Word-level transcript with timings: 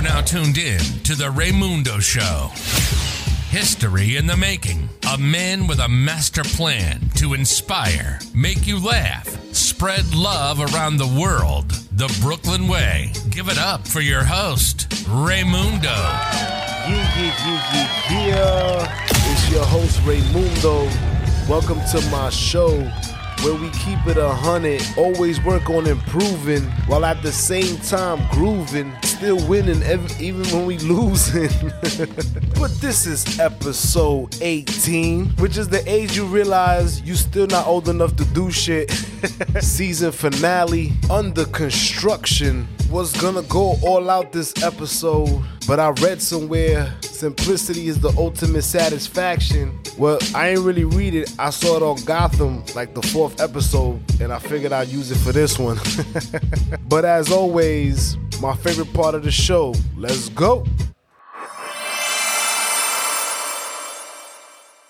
are 0.00 0.02
now 0.02 0.20
tuned 0.22 0.56
in 0.56 0.80
to 1.02 1.14
the 1.14 1.24
Raymundo 1.24 2.00
Show. 2.00 2.48
History 3.50 4.16
in 4.16 4.26
the 4.26 4.36
making. 4.36 4.88
A 5.12 5.18
man 5.18 5.66
with 5.66 5.78
a 5.78 5.88
master 5.88 6.42
plan 6.42 7.00
to 7.16 7.34
inspire, 7.34 8.18
make 8.34 8.66
you 8.66 8.82
laugh, 8.82 9.28
spread 9.54 10.14
love 10.14 10.60
around 10.60 10.96
the 10.96 11.20
world. 11.20 11.70
The 11.92 12.08
Brooklyn 12.22 12.66
Way. 12.66 13.12
Give 13.28 13.48
it 13.48 13.58
up 13.58 13.86
for 13.86 14.00
your 14.00 14.24
host, 14.24 14.88
Raymundo. 15.08 15.82
Yeah, 15.82 17.18
yeah, 17.18 18.08
yeah, 18.08 18.26
yeah. 18.26 19.06
It's 19.32 19.50
your 19.50 19.66
host, 19.66 19.98
Raymundo. 20.00 20.88
Welcome 21.46 21.80
to 21.92 22.00
my 22.10 22.30
show 22.30 22.90
where 23.42 23.54
we 23.54 23.70
keep 23.70 24.06
it 24.06 24.18
a 24.18 24.28
hundred, 24.28 24.82
always 24.98 25.42
work 25.42 25.70
on 25.70 25.86
improving 25.86 26.62
while 26.86 27.06
at 27.06 27.22
the 27.22 27.32
same 27.32 27.78
time 27.78 28.26
grooving, 28.30 28.92
still 29.20 29.46
winning 29.48 29.82
ev- 29.82 30.18
even 30.18 30.42
when 30.44 30.64
we 30.64 30.78
losing. 30.78 31.50
but 32.58 32.70
this 32.80 33.06
is 33.06 33.38
episode 33.38 34.34
18, 34.40 35.26
which 35.36 35.58
is 35.58 35.68
the 35.68 35.82
age 35.86 36.16
you 36.16 36.24
realize 36.24 37.02
you 37.02 37.14
still 37.14 37.46
not 37.48 37.66
old 37.66 37.90
enough 37.90 38.16
to 38.16 38.24
do 38.24 38.50
shit. 38.50 38.90
Season 39.60 40.10
finale 40.10 40.94
under 41.10 41.44
construction 41.44 42.66
was 42.88 43.12
gonna 43.20 43.42
go 43.42 43.76
all 43.82 44.08
out 44.08 44.32
this 44.32 44.54
episode, 44.62 45.44
but 45.66 45.78
I 45.78 45.90
read 46.02 46.22
somewhere 46.22 46.90
simplicity 47.02 47.88
is 47.88 48.00
the 48.00 48.14
ultimate 48.16 48.62
satisfaction. 48.62 49.78
Well, 49.98 50.18
I 50.34 50.48
ain't 50.48 50.60
really 50.60 50.84
read 50.84 51.14
it. 51.14 51.34
I 51.38 51.50
saw 51.50 51.76
it 51.76 51.82
on 51.82 52.02
Gotham, 52.06 52.64
like 52.74 52.94
the 52.94 53.02
fourth 53.02 53.38
episode, 53.38 54.00
and 54.18 54.32
I 54.32 54.38
figured 54.38 54.72
I'd 54.72 54.88
use 54.88 55.10
it 55.10 55.18
for 55.18 55.32
this 55.32 55.58
one. 55.58 55.78
but 56.88 57.04
as 57.04 57.30
always, 57.30 58.16
my 58.40 58.56
favorite 58.56 58.92
part 58.94 59.14
of 59.14 59.22
the 59.22 59.30
show. 59.30 59.74
Let's 59.96 60.30
go. 60.30 60.64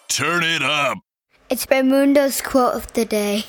Turn 0.09 0.45
it 0.45 0.63
up. 0.63 0.99
It's 1.49 1.67
Raymundo's 1.67 2.41
quote 2.43 2.75
of 2.75 2.93
the 2.93 3.05
day. 3.05 3.45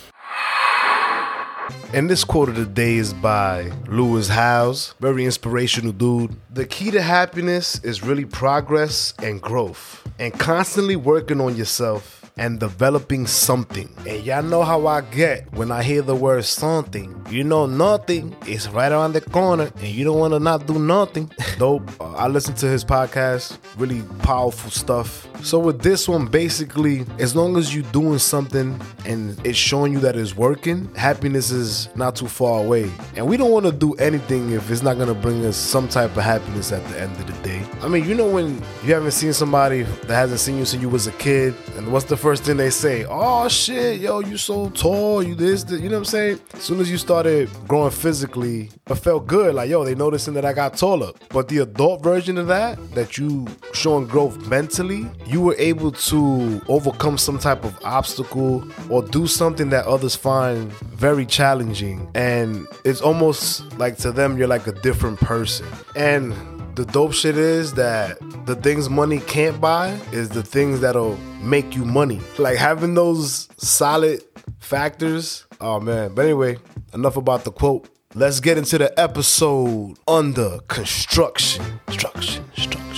And 1.94 2.10
this 2.10 2.24
quote 2.24 2.50
of 2.50 2.56
the 2.56 2.66
day 2.66 2.96
is 2.96 3.14
by 3.14 3.72
Lewis 3.88 4.30
Howes, 4.30 4.96
very 5.00 5.26
inspirational 5.26 5.92
dude. 5.92 6.36
The 6.50 6.66
key 6.66 6.90
to 6.92 7.02
happiness 7.02 7.84
is 7.84 8.02
really 8.02 8.26
progress 8.26 9.14
and 9.22 9.42
growth, 9.42 10.02
and 10.18 10.34
constantly 10.34 10.96
working 10.96 11.42
on 11.42 11.56
yourself 11.58 12.21
and 12.38 12.60
developing 12.60 13.28
something. 13.28 13.90
And 14.08 14.24
y'all 14.24 14.44
know 14.44 14.64
how 14.64 14.88
I 14.88 15.02
get 15.02 15.52
when 15.54 15.72
I 15.72 15.84
hear 15.84 16.02
the 16.02 16.16
word 16.16 16.46
something. 16.46 17.16
You 17.30 17.44
know, 17.44 17.66
nothing 17.66 18.36
is 18.48 18.68
right 18.70 18.92
around 18.92 19.14
the 19.14 19.22
corner, 19.22 19.72
and 19.78 19.88
you 19.88 20.04
don't 20.04 20.20
want 20.20 20.34
to 20.34 20.40
not 20.40 20.68
do 20.68 20.80
nothing. 20.80 21.32
Dope. 21.58 21.90
Uh, 22.00 22.14
I 22.14 22.28
listen 22.28 22.56
to 22.56 22.68
his 22.68 22.84
podcast, 22.84 23.58
really 23.78 24.02
powerful 24.20 24.72
stuff. 24.72 25.28
So 25.44 25.58
with 25.58 25.82
this 25.82 26.08
one, 26.08 26.28
basically, 26.28 27.06
as 27.18 27.36
long 27.36 27.58
as 27.58 27.74
you're 27.74 27.90
doing 27.92 28.20
something 28.20 28.80
and 29.06 29.40
it's 29.46 29.58
showing 29.58 29.92
you 29.94 30.00
that 30.00 30.16
it's 30.16 30.36
working, 30.36 30.94
happiness 30.96 31.50
is 31.52 31.90
not 31.96 32.16
too 32.16 32.28
far 32.28 32.64
away. 32.64 32.92
And 33.16 33.28
we 33.28 33.38
don't 33.38 33.52
want 33.52 33.66
to 33.66 33.72
do 33.72 33.94
anything 33.96 34.52
if 34.52 34.70
it's 34.70 34.84
not 34.84 34.98
gonna 35.00 35.16
bring 35.16 35.44
us 35.46 35.58
some 35.58 35.88
type 35.88 36.16
of 36.16 36.24
happiness 36.24 36.72
at 36.72 36.88
the 36.90 37.02
end 37.02 37.16
of 37.18 37.26
the 37.26 37.34
day. 37.34 37.41
I 37.84 37.88
mean, 37.88 38.08
you 38.08 38.14
know 38.14 38.30
when 38.30 38.62
you 38.84 38.94
haven't 38.94 39.12
seen 39.12 39.34
somebody 39.34 39.82
that 39.82 40.14
hasn't 40.14 40.40
seen 40.40 40.58
you 40.60 40.66
since 40.66 40.84
you 40.84 40.88
was 40.88 41.08
a 41.08 41.12
kid, 41.14 41.56
and 41.76 41.92
what's 41.92 42.06
the 42.06 42.16
first 42.16 42.44
thing 42.44 42.58
they 42.58 42.70
say? 42.70 43.06
Oh 43.10 43.48
shit, 43.48 44.02
yo, 44.02 44.20
you 44.20 44.38
so 44.38 44.70
tall, 44.70 45.24
you 45.24 45.34
this, 45.34 45.64
this. 45.64 45.82
you 45.82 45.90
know 45.90 45.96
what 45.96 46.00
I'm 46.00 46.06
saying? 46.06 46.40
As 46.54 46.62
soon 46.62 46.80
as 46.80 46.92
you 46.92 47.00
started 47.00 47.50
growing 47.68 47.90
physically, 47.90 48.70
it 48.88 48.96
felt 48.96 49.26
good. 49.26 49.56
Like, 49.56 49.68
yo, 49.70 49.84
they 49.84 49.96
noticing 49.96 50.36
that 50.36 50.46
I 50.46 50.54
got 50.54 50.78
taller. 50.78 51.12
But 51.30 51.48
the 51.48 51.60
adult 51.60 52.04
version 52.04 52.38
of 52.38 52.46
that, 52.48 52.78
that 52.94 53.18
you 53.18 53.48
showing 53.74 54.06
growth 54.06 54.38
mentally, 54.48 55.08
you 55.26 55.42
were 55.42 55.56
able 55.58 55.92
to 55.92 56.62
overcome 56.68 57.18
some 57.18 57.40
type 57.40 57.64
of 57.66 57.76
obstacle 57.84 58.64
or 58.92 59.02
do 59.02 59.26
something 59.26 59.70
that 59.72 59.88
others 59.88 60.16
find 60.16 60.72
very 60.72 61.26
challenging. 61.26 62.08
And 62.14 62.68
it's 62.86 63.02
almost 63.02 63.76
like 63.80 63.98
to 63.98 64.12
them, 64.12 64.38
you're 64.38 64.48
like 64.48 64.68
a 64.68 64.72
different 64.72 65.20
person. 65.20 65.66
And 65.96 66.36
the 66.76 66.86
dope 66.86 67.14
shit 67.14 67.38
is 67.38 67.74
that 67.74 68.18
the 68.46 68.56
things 68.56 68.90
money 68.90 69.20
can't 69.20 69.60
buy 69.60 70.00
is 70.12 70.30
the 70.30 70.44
things 70.44 70.80
that'll 70.82 71.18
make 71.42 71.76
you 71.76 71.86
money. 71.86 72.22
Like 72.38 72.58
having 72.58 72.94
those 72.94 73.50
solid 73.58 74.24
factors. 74.60 75.46
Oh 75.60 75.80
man. 75.80 76.14
But 76.14 76.26
anyway, 76.26 76.58
enough 76.94 77.18
about 77.18 77.44
the 77.44 77.52
quote. 77.52 77.90
Let's 78.14 78.40
get 78.40 78.58
into 78.58 78.78
the 78.78 78.98
episode 79.00 79.98
under 80.08 80.60
construction. 80.68 81.64
Construction, 81.86 82.44
construction. 82.56 82.91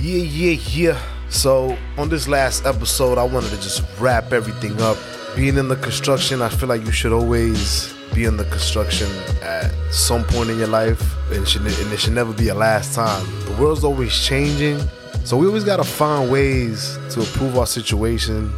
Yeah, 0.00 0.22
yeah, 0.22 0.60
yeah. 0.70 1.02
So, 1.28 1.76
on 1.96 2.08
this 2.08 2.28
last 2.28 2.64
episode, 2.64 3.18
I 3.18 3.24
wanted 3.24 3.50
to 3.50 3.56
just 3.56 3.82
wrap 3.98 4.32
everything 4.32 4.80
up. 4.80 4.96
Being 5.34 5.56
in 5.56 5.68
the 5.68 5.76
construction, 5.76 6.40
I 6.40 6.48
feel 6.48 6.68
like 6.68 6.84
you 6.86 6.92
should 6.92 7.12
always 7.12 7.92
be 8.14 8.24
in 8.24 8.36
the 8.36 8.44
construction 8.44 9.08
at 9.42 9.72
some 9.90 10.24
point 10.24 10.50
in 10.50 10.58
your 10.58 10.68
life, 10.68 11.02
and 11.30 11.42
it 11.42 11.48
should, 11.48 11.62
and 11.62 11.92
it 11.92 11.98
should 11.98 12.12
never 12.12 12.32
be 12.32 12.48
a 12.48 12.54
last 12.54 12.94
time. 12.94 13.26
The 13.44 13.56
world's 13.60 13.84
always 13.84 14.16
changing, 14.16 14.80
so 15.24 15.36
we 15.36 15.46
always 15.46 15.64
gotta 15.64 15.84
find 15.84 16.30
ways 16.30 16.96
to 17.10 17.20
improve 17.20 17.58
our 17.58 17.66
situation 17.66 18.52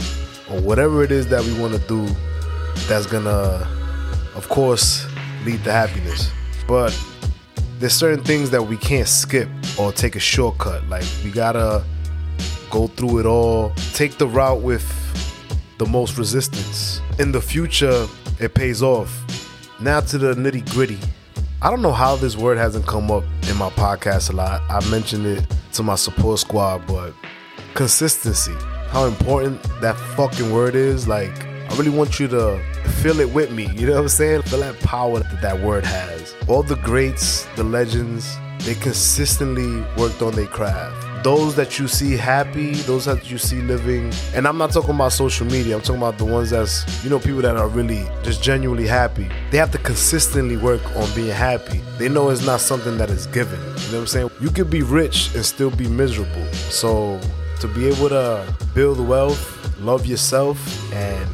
or 0.51 0.61
whatever 0.61 1.03
it 1.03 1.11
is 1.11 1.27
that 1.29 1.43
we 1.43 1.59
wanna 1.59 1.79
do 1.81 2.07
that's 2.87 3.07
gonna, 3.07 3.67
of 4.37 4.47
course, 4.49 5.07
lead 5.45 5.65
to 5.65 5.73
happiness. 5.73 6.31
But 6.69 6.97
there's 7.81 7.95
certain 7.95 8.23
things 8.23 8.51
that 8.51 8.63
we 8.63 8.77
can't 8.77 9.09
skip 9.09 9.49
or 9.79 9.91
take 9.91 10.15
a 10.15 10.21
shortcut. 10.21 10.87
Like 10.91 11.05
we 11.25 11.31
gotta 11.31 11.83
go 12.69 12.89
through 12.89 13.21
it 13.21 13.27
all, 13.27 13.73
take 13.95 14.19
the 14.19 14.29
route 14.29 14.61
with 14.61 14.87
the 15.79 15.87
most 15.87 16.19
resistance. 16.19 17.01
In 17.19 17.33
the 17.33 17.41
future, 17.41 18.07
it 18.39 18.53
pays 18.53 18.83
off. 18.83 19.11
Now 19.81 20.01
to 20.01 20.19
the 20.19 20.35
nitty 20.35 20.71
gritty. 20.73 20.99
I 21.63 21.71
don't 21.71 21.81
know 21.81 21.93
how 21.93 22.17
this 22.17 22.37
word 22.37 22.59
hasn't 22.59 22.87
come 22.87 23.11
up 23.11 23.25
in 23.49 23.57
my 23.57 23.71
podcast 23.71 24.29
a 24.31 24.37
lot. 24.37 24.61
I 24.69 24.87
mentioned 24.91 25.25
it 25.25 25.47
to 25.73 25.83
my 25.83 25.95
support 25.95 26.39
squad, 26.39 26.87
but 26.87 27.15
consistency. 27.73 28.55
How 28.89 29.07
important 29.07 29.63
that 29.81 29.97
fucking 30.17 30.53
word 30.53 30.75
is. 30.75 31.09
Like, 31.09 31.47
I 31.47 31.77
really 31.77 31.91
want 31.91 32.21
you 32.21 32.29
to 32.29 32.63
feel 32.85 33.21
it 33.21 33.31
with 33.33 33.51
me. 33.53 33.67
You 33.75 33.87
know 33.87 33.95
what 33.95 34.03
I'm 34.03 34.09
saying? 34.09 34.43
Feel 34.43 34.61
that 34.61 34.79
power 34.81 35.21
that 35.21 35.43
that 35.43 35.61
word 35.61 35.85
has. 35.85 36.35
All 36.49 36.63
the 36.63 36.77
greats, 36.77 37.47
the 37.57 37.65
legends, 37.65 38.37
they 38.61 38.75
consistently 38.75 39.81
worked 39.97 40.23
on 40.23 40.33
their 40.33 40.47
craft. 40.47 41.25
Those 41.25 41.55
that 41.57 41.79
you 41.79 41.87
see 41.87 42.17
happy, 42.17 42.73
those 42.73 43.05
that 43.05 43.31
you 43.31 43.37
see 43.37 43.61
living, 43.61 44.11
and 44.35 44.47
I'm 44.47 44.57
not 44.57 44.73
talking 44.73 44.95
about 44.95 45.13
social 45.13 45.47
media, 45.47 45.77
I'm 45.77 45.83
talking 45.83 46.01
about 46.01 46.17
the 46.17 46.25
ones 46.25 46.51
that's, 46.51 47.05
you 47.05 47.11
know, 47.11 47.19
people 47.19 47.43
that 47.43 47.57
are 47.57 47.69
really 47.69 48.07
just 48.23 48.43
genuinely 48.43 48.87
happy. 48.87 49.29
They 49.51 49.59
have 49.59 49.71
to 49.73 49.79
consistently 49.79 50.57
work 50.57 50.83
on 50.97 51.15
being 51.15 51.35
happy. 51.35 51.83
They 51.99 52.09
know 52.09 52.31
it's 52.31 52.45
not 52.47 52.61
something 52.61 52.97
that 52.97 53.11
is 53.11 53.27
given. 53.27 53.61
You 53.61 53.67
know 53.67 53.73
what 53.73 53.95
I'm 53.95 54.07
saying? 54.07 54.31
You 54.41 54.51
could 54.51 54.71
be 54.71 54.83
rich 54.83 55.35
and 55.35 55.45
still 55.45 55.71
be 55.71 55.89
miserable. 55.89 56.47
So 56.55 57.21
to 57.61 57.69
be 57.69 57.87
able 57.89 58.09
to 58.09 58.47
build 58.75 58.99
wealth, 59.07 59.79
love 59.81 60.07
yourself, 60.07 60.59
and 60.95 61.29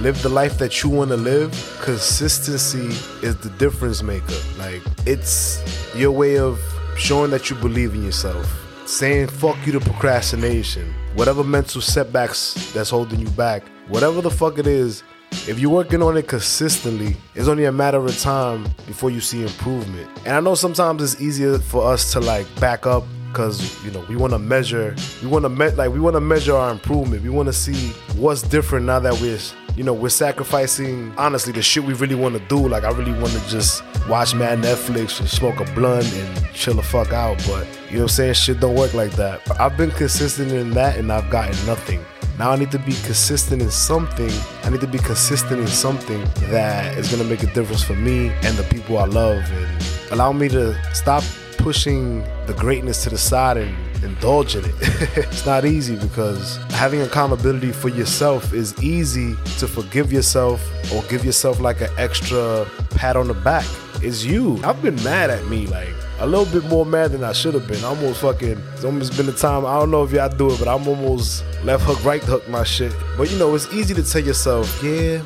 live 0.00 0.22
the 0.22 0.28
life 0.30 0.56
that 0.56 0.82
you 0.82 0.88
want 0.88 1.10
to 1.10 1.16
live, 1.16 1.50
consistency 1.82 2.86
is 3.26 3.36
the 3.36 3.50
difference 3.58 4.02
maker. 4.02 4.34
Like, 4.58 4.80
it's 5.06 5.62
your 5.94 6.10
way 6.10 6.38
of 6.38 6.58
showing 6.96 7.30
that 7.32 7.50
you 7.50 7.56
believe 7.56 7.94
in 7.94 8.04
yourself, 8.04 8.46
saying 8.86 9.28
fuck 9.28 9.56
you 9.66 9.72
to 9.72 9.80
procrastination, 9.80 10.94
whatever 11.14 11.44
mental 11.44 11.82
setbacks 11.82 12.72
that's 12.72 12.88
holding 12.88 13.20
you 13.20 13.28
back, 13.30 13.62
whatever 13.88 14.22
the 14.22 14.30
fuck 14.30 14.58
it 14.58 14.66
is. 14.66 15.02
If 15.46 15.60
you're 15.60 15.70
working 15.70 16.02
on 16.02 16.16
it 16.16 16.26
consistently, 16.26 17.16
it's 17.34 17.46
only 17.46 17.66
a 17.66 17.72
matter 17.72 17.98
of 18.04 18.18
time 18.18 18.64
before 18.86 19.10
you 19.10 19.20
see 19.20 19.42
improvement. 19.42 20.08
And 20.24 20.34
I 20.34 20.40
know 20.40 20.54
sometimes 20.54 21.02
it's 21.02 21.20
easier 21.20 21.58
for 21.58 21.92
us 21.92 22.12
to 22.14 22.20
like 22.20 22.46
back 22.58 22.86
up 22.86 23.04
because 23.28 23.84
you 23.84 23.92
know 23.92 24.04
we 24.08 24.16
want 24.16 24.32
to 24.32 24.38
measure 24.40 24.94
we 25.22 25.28
want 25.28 25.44
to 25.44 25.48
me- 25.48 25.70
like 25.70 25.92
we 25.92 26.00
want 26.00 26.14
to 26.14 26.20
measure 26.20 26.56
our 26.56 26.72
improvement 26.72 27.22
we 27.22 27.30
want 27.30 27.46
to 27.46 27.52
see 27.52 27.90
what's 28.16 28.42
different 28.42 28.84
now 28.84 28.98
that 28.98 29.14
we're 29.20 29.38
you 29.76 29.84
know 29.84 29.92
we're 29.92 30.08
sacrificing 30.08 31.12
honestly 31.16 31.52
the 31.52 31.62
shit 31.62 31.84
we 31.84 31.94
really 31.94 32.14
want 32.14 32.36
to 32.36 32.40
do. 32.48 32.68
Like 32.68 32.84
i 32.84 32.90
really 32.90 33.12
want 33.12 33.32
to 33.32 33.48
just 33.48 33.82
watch 34.08 34.34
mad 34.34 34.58
netflix 34.58 35.20
and 35.20 35.28
smoke 35.28 35.60
a 35.60 35.64
blunt 35.74 36.12
and 36.12 36.52
chill 36.52 36.74
the 36.74 36.82
fuck 36.82 37.12
out 37.12 37.36
but 37.46 37.66
you 37.88 37.96
know 37.96 38.02
what 38.02 38.02
i'm 38.02 38.08
saying? 38.08 38.34
Shit 38.34 38.60
don't 38.60 38.74
work 38.74 38.94
like 38.94 39.12
that. 39.12 39.40
I've 39.60 39.76
been 39.76 39.90
consistent 39.90 40.52
in 40.52 40.70
that 40.70 40.96
and 40.96 41.12
i've 41.12 41.30
gotten 41.30 41.54
nothing. 41.66 42.04
Now 42.38 42.52
I 42.52 42.56
need 42.56 42.70
to 42.70 42.78
be 42.78 42.92
consistent 43.04 43.60
in 43.60 43.70
something. 43.70 44.30
I 44.64 44.70
need 44.70 44.80
to 44.80 44.86
be 44.86 44.98
consistent 44.98 45.60
in 45.60 45.66
something 45.66 46.24
that 46.50 46.96
is 46.96 47.10
gonna 47.10 47.28
make 47.28 47.42
a 47.42 47.52
difference 47.52 47.82
for 47.82 47.94
me 47.94 48.30
and 48.42 48.56
the 48.56 48.62
people 48.64 48.96
I 48.98 49.04
love. 49.04 49.42
And 49.52 49.68
allow 50.10 50.32
me 50.32 50.48
to 50.48 50.74
stop 50.94 51.22
pushing 51.58 52.22
the 52.46 52.54
greatness 52.54 53.04
to 53.04 53.10
the 53.10 53.18
side 53.18 53.58
and 53.58 53.76
indulge 54.02 54.56
in 54.56 54.64
it. 54.64 54.74
it's 55.16 55.46
not 55.46 55.64
easy 55.64 55.96
because 55.96 56.56
having 56.70 57.00
accountability 57.00 57.72
for 57.72 57.88
yourself 57.88 58.52
is 58.52 58.80
easy 58.82 59.34
to 59.58 59.66
forgive 59.68 60.12
yourself 60.12 60.60
or 60.92 61.02
give 61.04 61.24
yourself 61.24 61.60
like 61.60 61.80
an 61.80 61.90
extra 61.98 62.66
pat 62.90 63.16
on 63.16 63.28
the 63.28 63.34
back. 63.34 63.66
It's 64.02 64.24
you. 64.24 64.60
I've 64.64 64.80
been 64.82 64.96
mad 65.04 65.30
at 65.30 65.46
me 65.46 65.66
like 65.66 65.88
a 66.20 66.26
little 66.26 66.46
bit 66.46 66.68
more 66.68 66.86
mad 66.86 67.12
than 67.12 67.24
I 67.24 67.32
should 67.32 67.54
have 67.54 67.66
been. 67.66 67.82
Almost 67.84 68.20
fucking. 68.20 68.62
It's 68.74 68.84
almost 68.84 69.16
been 69.16 69.28
a 69.28 69.32
time. 69.32 69.66
I 69.66 69.78
don't 69.78 69.90
know 69.90 70.04
if 70.04 70.12
y'all 70.12 70.28
do 70.28 70.50
it, 70.50 70.58
but 70.58 70.68
I'm 70.68 70.86
almost 70.86 71.44
left 71.64 71.84
hook, 71.84 72.04
right 72.04 72.22
hook 72.22 72.48
my 72.48 72.64
shit. 72.64 72.94
But 73.16 73.30
you 73.30 73.38
know, 73.38 73.54
it's 73.54 73.72
easy 73.72 73.94
to 73.94 74.02
tell 74.02 74.22
yourself, 74.22 74.82
yeah, 74.82 75.22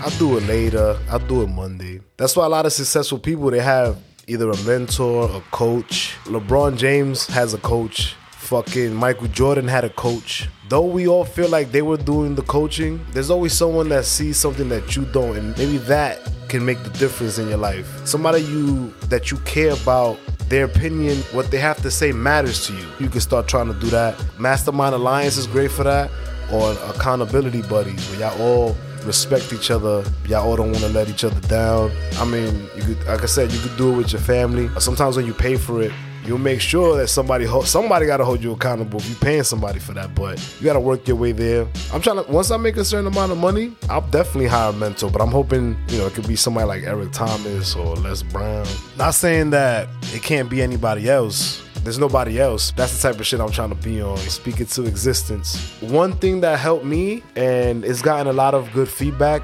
I'll 0.00 0.18
do 0.18 0.36
it 0.36 0.44
later. 0.44 0.98
I'll 1.10 1.18
do 1.18 1.42
it 1.42 1.48
Monday. 1.48 2.00
That's 2.16 2.36
why 2.36 2.46
a 2.46 2.48
lot 2.48 2.66
of 2.66 2.72
successful 2.72 3.18
people 3.18 3.50
they 3.50 3.60
have 3.60 3.98
either 4.28 4.50
a 4.50 4.56
mentor, 4.62 5.30
a 5.30 5.40
coach. 5.52 6.16
LeBron 6.24 6.76
James 6.76 7.26
has 7.28 7.54
a 7.54 7.58
coach. 7.58 8.16
Fucking 8.32 8.92
Michael 8.94 9.28
Jordan 9.28 9.68
had 9.68 9.84
a 9.84 9.90
coach. 9.90 10.48
Though 10.68 10.84
we 10.84 11.06
all 11.06 11.24
feel 11.24 11.48
like 11.48 11.70
they 11.70 11.82
were 11.82 11.96
doing 11.96 12.34
the 12.34 12.42
coaching, 12.42 13.04
there's 13.12 13.30
always 13.30 13.52
someone 13.52 13.88
that 13.90 14.04
sees 14.04 14.36
something 14.36 14.68
that 14.68 14.96
you 14.96 15.04
don't, 15.06 15.36
and 15.36 15.56
maybe 15.56 15.78
that 15.78 16.20
can 16.48 16.64
make 16.64 16.82
the 16.82 16.90
difference 16.90 17.38
in 17.38 17.48
your 17.48 17.58
life. 17.58 18.04
Somebody 18.04 18.42
you 18.42 18.92
that 19.08 19.30
you 19.30 19.38
care 19.38 19.72
about 19.72 20.18
their 20.48 20.64
opinion, 20.64 21.18
what 21.32 21.50
they 21.50 21.58
have 21.58 21.80
to 21.82 21.90
say 21.90 22.12
matters 22.12 22.66
to 22.66 22.72
you. 22.72 22.86
You 23.00 23.08
can 23.08 23.20
start 23.20 23.48
trying 23.48 23.72
to 23.72 23.78
do 23.78 23.88
that. 23.90 24.20
Mastermind 24.38 24.94
Alliance 24.94 25.36
is 25.36 25.46
great 25.46 25.70
for 25.70 25.84
that, 25.84 26.10
or 26.52 26.72
accountability 26.90 27.62
buddies, 27.62 28.08
where 28.10 28.20
y'all 28.20 28.42
all 28.42 28.76
respect 29.06 29.52
each 29.52 29.70
other. 29.70 30.04
Y'all 30.28 30.48
all 30.48 30.56
don't 30.56 30.72
want 30.72 30.84
to 30.84 30.88
let 30.88 31.08
each 31.08 31.24
other 31.24 31.40
down. 31.48 31.90
I 32.14 32.24
mean, 32.24 32.68
you 32.76 32.82
could, 32.82 33.06
like 33.06 33.22
I 33.22 33.26
said, 33.26 33.52
you 33.52 33.60
could 33.60 33.76
do 33.76 33.92
it 33.92 33.96
with 33.96 34.12
your 34.12 34.20
family. 34.20 34.68
Sometimes 34.78 35.16
when 35.16 35.26
you 35.26 35.34
pay 35.34 35.56
for 35.56 35.82
it, 35.82 35.92
you'll 36.26 36.38
make 36.38 36.60
sure 36.60 36.96
that 36.96 37.08
somebody 37.08 37.46
somebody 37.64 38.06
got 38.06 38.16
to 38.16 38.24
hold 38.24 38.42
you 38.42 38.52
accountable 38.52 38.98
if 38.98 39.08
you're 39.08 39.18
paying 39.18 39.44
somebody 39.44 39.78
for 39.78 39.92
that. 39.94 40.14
But 40.14 40.38
you 40.58 40.64
got 40.64 40.74
to 40.74 40.80
work 40.80 41.06
your 41.06 41.16
way 41.16 41.32
there. 41.32 41.66
I'm 41.92 42.00
trying 42.00 42.24
to 42.24 42.30
once 42.30 42.50
I 42.50 42.56
make 42.56 42.76
a 42.76 42.84
certain 42.84 43.06
amount 43.06 43.32
of 43.32 43.38
money, 43.38 43.74
I'll 43.88 44.06
definitely 44.08 44.48
hire 44.48 44.70
a 44.70 44.72
mentor. 44.72 45.10
But 45.10 45.22
I'm 45.22 45.30
hoping 45.30 45.76
you 45.88 45.98
know 45.98 46.06
it 46.06 46.14
could 46.14 46.28
be 46.28 46.36
somebody 46.36 46.66
like 46.66 46.82
Eric 46.82 47.12
Thomas 47.12 47.74
or 47.76 47.96
Les 47.96 48.22
Brown. 48.22 48.66
Not 48.98 49.14
saying 49.14 49.50
that 49.50 49.88
it 50.12 50.22
can't 50.22 50.50
be 50.50 50.62
anybody 50.62 51.08
else. 51.08 51.62
There's 51.86 52.00
nobody 52.00 52.40
else. 52.40 52.72
That's 52.72 53.00
the 53.00 53.08
type 53.08 53.20
of 53.20 53.26
shit 53.28 53.38
I'm 53.38 53.52
trying 53.52 53.68
to 53.68 53.76
be 53.76 54.02
on. 54.02 54.18
Speak 54.18 54.58
it 54.60 54.70
to 54.70 54.86
existence. 54.86 55.70
One 55.80 56.14
thing 56.14 56.40
that 56.40 56.58
helped 56.58 56.84
me 56.84 57.22
and 57.36 57.84
it's 57.84 58.02
gotten 58.02 58.26
a 58.26 58.32
lot 58.32 58.54
of 58.54 58.72
good 58.72 58.88
feedback 58.88 59.40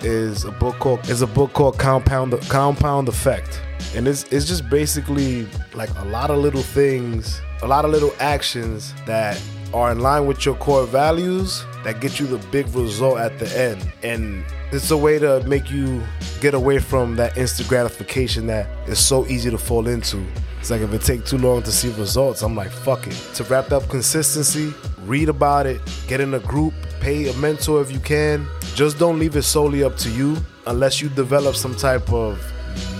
is 0.00 0.44
a 0.44 0.50
book 0.50 0.76
called 0.76 1.06
is 1.10 1.20
a 1.20 1.26
book 1.26 1.52
called 1.52 1.78
Compound 1.78 2.32
Compound 2.48 3.06
Effect. 3.10 3.60
And 3.94 4.08
it's 4.08 4.22
it's 4.32 4.46
just 4.46 4.70
basically 4.70 5.46
like 5.74 5.90
a 5.98 6.06
lot 6.06 6.30
of 6.30 6.38
little 6.38 6.62
things, 6.62 7.42
a 7.60 7.66
lot 7.66 7.84
of 7.84 7.90
little 7.90 8.14
actions 8.18 8.94
that 9.04 9.38
are 9.74 9.92
in 9.92 9.98
line 9.98 10.26
with 10.26 10.46
your 10.46 10.54
core 10.54 10.86
values 10.86 11.66
that 11.84 12.00
get 12.00 12.18
you 12.18 12.26
the 12.26 12.38
big 12.48 12.66
result 12.74 13.18
at 13.18 13.38
the 13.38 13.58
end. 13.58 13.92
And 14.02 14.44
it's 14.72 14.90
a 14.90 14.96
way 14.96 15.18
to 15.18 15.42
make 15.46 15.70
you 15.70 16.02
get 16.40 16.54
away 16.54 16.78
from 16.78 17.16
that 17.16 17.36
instant 17.36 17.68
gratification 17.68 18.46
that 18.48 18.66
is 18.88 18.98
so 18.98 19.26
easy 19.26 19.50
to 19.50 19.58
fall 19.58 19.86
into. 19.86 20.24
It's 20.58 20.70
like 20.70 20.80
if 20.80 20.92
it 20.94 21.02
take 21.02 21.26
too 21.26 21.38
long 21.38 21.62
to 21.62 21.70
see 21.70 21.90
results, 21.92 22.42
I'm 22.42 22.56
like, 22.56 22.70
fuck 22.70 23.06
it. 23.06 23.14
To 23.34 23.44
wrap 23.44 23.70
up 23.70 23.88
consistency, 23.88 24.72
read 25.02 25.28
about 25.28 25.66
it, 25.66 25.80
get 26.08 26.20
in 26.20 26.32
a 26.34 26.38
group, 26.40 26.72
pay 27.00 27.28
a 27.28 27.34
mentor 27.34 27.82
if 27.82 27.92
you 27.92 28.00
can. 28.00 28.46
Just 28.74 28.98
don't 28.98 29.18
leave 29.18 29.36
it 29.36 29.42
solely 29.42 29.84
up 29.84 29.96
to 29.98 30.10
you 30.10 30.36
unless 30.66 31.00
you 31.02 31.10
develop 31.10 31.54
some 31.54 31.74
type 31.74 32.10
of 32.10 32.38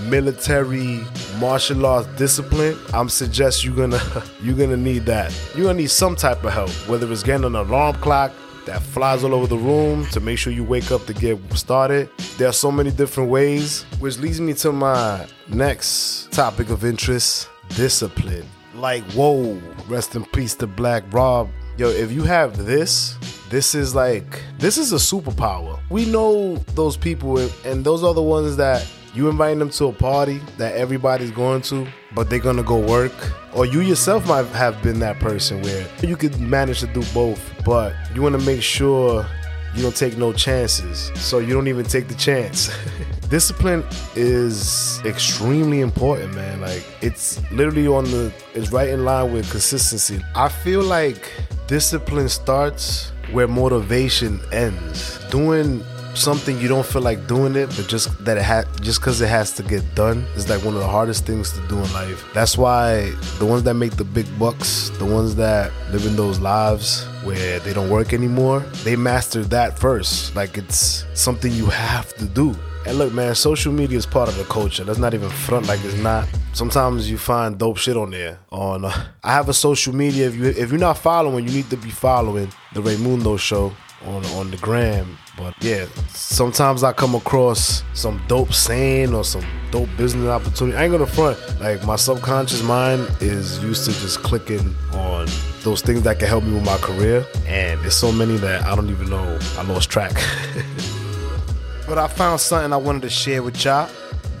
military 0.07 1.03
martial 1.39 1.85
arts 1.85 2.07
discipline, 2.15 2.77
I'm 2.93 3.09
suggest 3.09 3.65
you're 3.65 3.75
gonna 3.75 3.99
you're 4.41 4.55
gonna 4.55 4.77
need 4.77 5.05
that. 5.07 5.33
You're 5.55 5.65
gonna 5.65 5.79
need 5.79 5.89
some 5.89 6.15
type 6.15 6.43
of 6.43 6.53
help, 6.53 6.69
whether 6.87 7.11
it's 7.11 7.23
getting 7.23 7.45
an 7.45 7.55
alarm 7.55 7.95
clock 7.95 8.31
that 8.65 8.81
flies 8.81 9.23
all 9.23 9.33
over 9.33 9.47
the 9.47 9.57
room 9.57 10.05
to 10.07 10.19
make 10.19 10.37
sure 10.37 10.51
you 10.51 10.63
wake 10.63 10.91
up 10.91 11.05
to 11.05 11.13
get 11.13 11.39
started. 11.53 12.09
There 12.37 12.47
are 12.47 12.53
so 12.53 12.71
many 12.71 12.91
different 12.91 13.29
ways, 13.29 13.83
which 13.99 14.17
leads 14.19 14.41
me 14.41 14.53
to 14.55 14.71
my 14.71 15.27
next 15.47 16.31
topic 16.31 16.69
of 16.69 16.83
interest 16.83 17.49
discipline. 17.69 18.45
Like, 18.73 19.03
whoa, 19.11 19.61
rest 19.87 20.15
in 20.15 20.25
peace 20.25 20.55
to 20.55 20.67
Black 20.67 21.03
Rob. 21.13 21.49
Yo, 21.77 21.89
if 21.89 22.11
you 22.11 22.23
have 22.23 22.65
this, 22.65 23.17
this 23.49 23.75
is 23.75 23.93
like, 23.95 24.41
this 24.59 24.77
is 24.77 24.91
a 24.93 24.97
superpower. 24.97 25.79
We 25.89 26.05
know 26.05 26.55
those 26.73 26.97
people, 26.97 27.37
and 27.65 27.85
those 27.85 28.03
are 28.03 28.13
the 28.13 28.21
ones 28.21 28.57
that 28.57 28.85
you 29.13 29.29
invite 29.29 29.57
them 29.59 29.69
to 29.69 29.85
a 29.85 29.93
party 29.93 30.41
that 30.57 30.75
everybody's 30.75 31.31
going 31.31 31.61
to, 31.63 31.87
but 32.15 32.29
they're 32.29 32.39
gonna 32.39 32.63
go 32.63 32.77
work. 32.77 33.13
Or 33.53 33.65
you 33.65 33.81
yourself 33.81 34.27
might 34.27 34.45
have 34.47 34.81
been 34.81 34.99
that 34.99 35.19
person 35.19 35.61
where 35.61 35.87
you 36.01 36.15
could 36.15 36.39
manage 36.39 36.79
to 36.79 36.87
do 36.87 37.03
both, 37.13 37.39
but 37.63 37.93
you 38.13 38.21
wanna 38.21 38.39
make 38.39 38.61
sure 38.61 39.25
you 39.75 39.81
don't 39.81 39.95
take 39.95 40.17
no 40.17 40.31
chances. 40.31 41.11
So 41.15 41.39
you 41.39 41.53
don't 41.53 41.67
even 41.67 41.85
take 41.85 42.07
the 42.07 42.15
chance. 42.15 42.69
discipline 43.29 43.83
is 44.15 45.01
extremely 45.03 45.81
important, 45.81 46.33
man. 46.33 46.61
Like 46.61 46.85
it's 47.01 47.41
literally 47.51 47.87
on 47.87 48.05
the 48.05 48.31
it's 48.53 48.71
right 48.71 48.89
in 48.89 49.03
line 49.03 49.33
with 49.33 49.49
consistency. 49.51 50.21
I 50.35 50.49
feel 50.49 50.83
like 50.83 51.31
discipline 51.67 52.29
starts 52.29 53.11
where 53.31 53.47
motivation 53.47 54.39
ends. 54.51 55.19
Doing 55.29 55.83
something 56.15 56.59
you 56.59 56.67
don't 56.67 56.85
feel 56.85 57.01
like 57.01 57.27
doing 57.27 57.55
it, 57.55 57.67
but 57.75 57.87
just 57.87 58.23
that 58.25 58.37
it 58.37 58.43
ha- 58.43 58.65
just 58.81 58.99
because 58.99 59.21
it 59.21 59.27
has 59.27 59.51
to 59.53 59.63
get 59.63 59.83
done 59.95 60.19
is 60.35 60.49
like 60.49 60.63
one 60.63 60.73
of 60.73 60.79
the 60.79 60.87
hardest 60.87 61.25
things 61.25 61.51
to 61.51 61.67
do 61.67 61.77
in 61.77 61.93
life. 61.93 62.25
That's 62.33 62.57
why 62.57 63.11
the 63.39 63.45
ones 63.45 63.63
that 63.63 63.75
make 63.75 63.95
the 63.95 64.03
big 64.03 64.27
bucks, 64.39 64.89
the 64.97 65.05
ones 65.05 65.35
that 65.35 65.71
live 65.91 66.05
in 66.05 66.15
those 66.15 66.39
lives 66.39 67.05
where 67.23 67.59
they 67.59 67.73
don't 67.73 67.89
work 67.89 68.13
anymore, 68.13 68.59
they 68.83 68.95
master 68.95 69.43
that 69.45 69.77
first. 69.77 70.35
Like 70.35 70.57
it's 70.57 71.05
something 71.13 71.51
you 71.51 71.67
have 71.67 72.13
to 72.15 72.25
do. 72.25 72.55
And 72.87 72.99
look, 72.99 73.13
man, 73.13 73.33
social 73.33 73.73
media 73.73 73.97
is 73.97 74.05
part 74.05 74.29
of 74.29 74.37
the 74.37 74.43
culture. 74.43 74.83
Let's 74.83 74.99
not 74.99 75.15
even 75.15 75.29
front 75.29 75.67
like 75.67 75.83
it's 75.83 75.97
not. 75.97 76.27
Sometimes 76.53 77.09
you 77.09 77.17
find 77.17 77.57
dope 77.57 77.77
shit 77.77 77.97
on 77.97 78.11
there. 78.11 78.39
On 78.51 78.85
uh, 78.85 79.07
I 79.23 79.33
have 79.33 79.49
a 79.49 79.53
social 79.53 79.93
media. 79.93 80.27
If 80.27 80.35
you 80.35 80.45
if 80.45 80.69
you're 80.69 80.79
not 80.79 80.99
following, 80.99 81.47
you 81.47 81.51
need 81.51 81.69
to 81.71 81.77
be 81.77 81.89
following 81.89 82.51
the 82.73 82.81
Raymundo 82.81 83.39
Show 83.39 83.73
on 84.07 84.25
on 84.37 84.51
the 84.51 84.57
gram. 84.57 85.17
But 85.37 85.53
yeah, 85.61 85.85
sometimes 86.09 86.83
I 86.83 86.93
come 86.93 87.15
across 87.15 87.83
some 87.93 88.21
dope 88.27 88.53
saying 88.53 89.13
or 89.13 89.23
some 89.23 89.45
dope 89.71 89.89
business 89.97 90.27
opportunity. 90.27 90.77
I 90.77 90.83
ain't 90.83 90.91
gonna 90.91 91.05
front. 91.05 91.37
Like 91.59 91.83
my 91.85 91.95
subconscious 91.95 92.63
mind 92.63 93.07
is 93.19 93.61
used 93.63 93.85
to 93.85 93.91
just 93.99 94.19
clicking 94.23 94.73
on 94.93 95.27
those 95.63 95.81
things 95.81 96.03
that 96.03 96.19
can 96.19 96.27
help 96.27 96.43
me 96.43 96.53
with 96.53 96.65
my 96.65 96.77
career, 96.77 97.25
and 97.45 97.79
there's 97.81 97.95
so 97.95 98.11
many 98.11 98.37
that 98.37 98.63
I 98.63 98.75
don't 98.75 98.89
even 98.89 99.09
know. 99.09 99.39
I 99.57 99.63
lost 99.63 99.89
track. 99.89 100.13
but 101.87 101.97
I 101.97 102.07
found 102.07 102.39
something 102.39 102.71
I 102.71 102.77
wanted 102.77 103.01
to 103.03 103.09
share 103.09 103.43
with 103.43 103.63
y'all. 103.63 103.89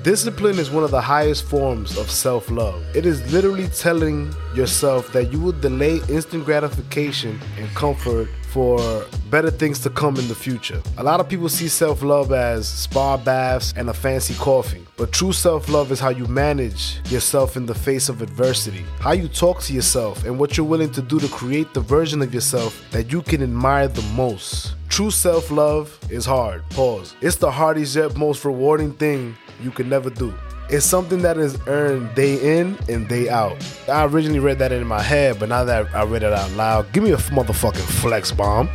Discipline 0.03 0.59
is 0.59 0.69
one 0.69 0.83
of 0.83 0.91
the 0.91 1.01
highest 1.01 1.45
forms 1.45 1.97
of 1.97 2.11
self 2.11 2.51
love. 2.51 2.79
It 2.95 3.07
is 3.07 3.33
literally 3.33 3.67
telling 3.69 4.31
yourself 4.53 5.11
that 5.13 5.33
you 5.33 5.39
will 5.39 5.51
delay 5.51 5.99
instant 6.07 6.45
gratification 6.45 7.39
and 7.57 7.67
comfort 7.69 8.29
for 8.55 9.05
better 9.29 9.51
things 9.51 9.79
to 9.79 9.89
come 9.89 10.15
in 10.15 10.29
the 10.29 10.33
future. 10.33 10.81
A 10.97 11.03
lot 11.03 11.19
of 11.19 11.27
people 11.27 11.49
see 11.49 11.67
self 11.67 12.01
love 12.01 12.31
as 12.31 12.65
spa 12.65 13.17
baths 13.17 13.73
and 13.75 13.89
a 13.89 13.93
fancy 13.93 14.33
coffee, 14.35 14.85
but 14.95 15.11
true 15.11 15.33
self 15.33 15.67
love 15.67 15.91
is 15.91 15.99
how 15.99 16.07
you 16.07 16.25
manage 16.27 17.01
yourself 17.11 17.57
in 17.57 17.65
the 17.65 17.75
face 17.75 18.07
of 18.07 18.21
adversity, 18.21 18.85
how 19.01 19.11
you 19.11 19.27
talk 19.27 19.59
to 19.63 19.73
yourself, 19.73 20.23
and 20.23 20.39
what 20.39 20.55
you're 20.55 20.65
willing 20.65 20.91
to 20.93 21.01
do 21.01 21.19
to 21.19 21.27
create 21.27 21.73
the 21.73 21.81
version 21.81 22.21
of 22.21 22.33
yourself 22.33 22.81
that 22.91 23.11
you 23.11 23.21
can 23.21 23.43
admire 23.43 23.89
the 23.89 24.07
most. 24.13 24.75
True 24.87 25.11
self 25.11 25.51
love 25.51 25.99
is 26.09 26.25
hard. 26.25 26.63
Pause. 26.69 27.13
It's 27.19 27.35
the 27.35 27.51
hardest 27.51 27.97
yet 27.97 28.15
most 28.15 28.45
rewarding 28.45 28.93
thing 28.93 29.35
you 29.61 29.71
can 29.71 29.89
never 29.89 30.09
do. 30.09 30.33
It's 30.67 30.85
something 30.85 31.21
that 31.21 31.37
is 31.37 31.59
earned 31.67 32.15
day 32.15 32.59
in 32.59 32.75
and 32.89 33.07
day 33.07 33.29
out. 33.29 33.55
I 33.87 34.05
originally 34.05 34.39
read 34.39 34.57
that 34.59 34.71
in 34.71 34.85
my 34.87 35.01
head, 35.01 35.39
but 35.39 35.47
now 35.49 35.63
that 35.63 35.93
I 35.93 36.03
read 36.05 36.23
it 36.23 36.33
out 36.33 36.51
loud, 36.53 36.91
give 36.91 37.03
me 37.03 37.11
a 37.11 37.17
motherfucking 37.17 37.85
flex 38.01 38.31
bomb. 38.31 38.67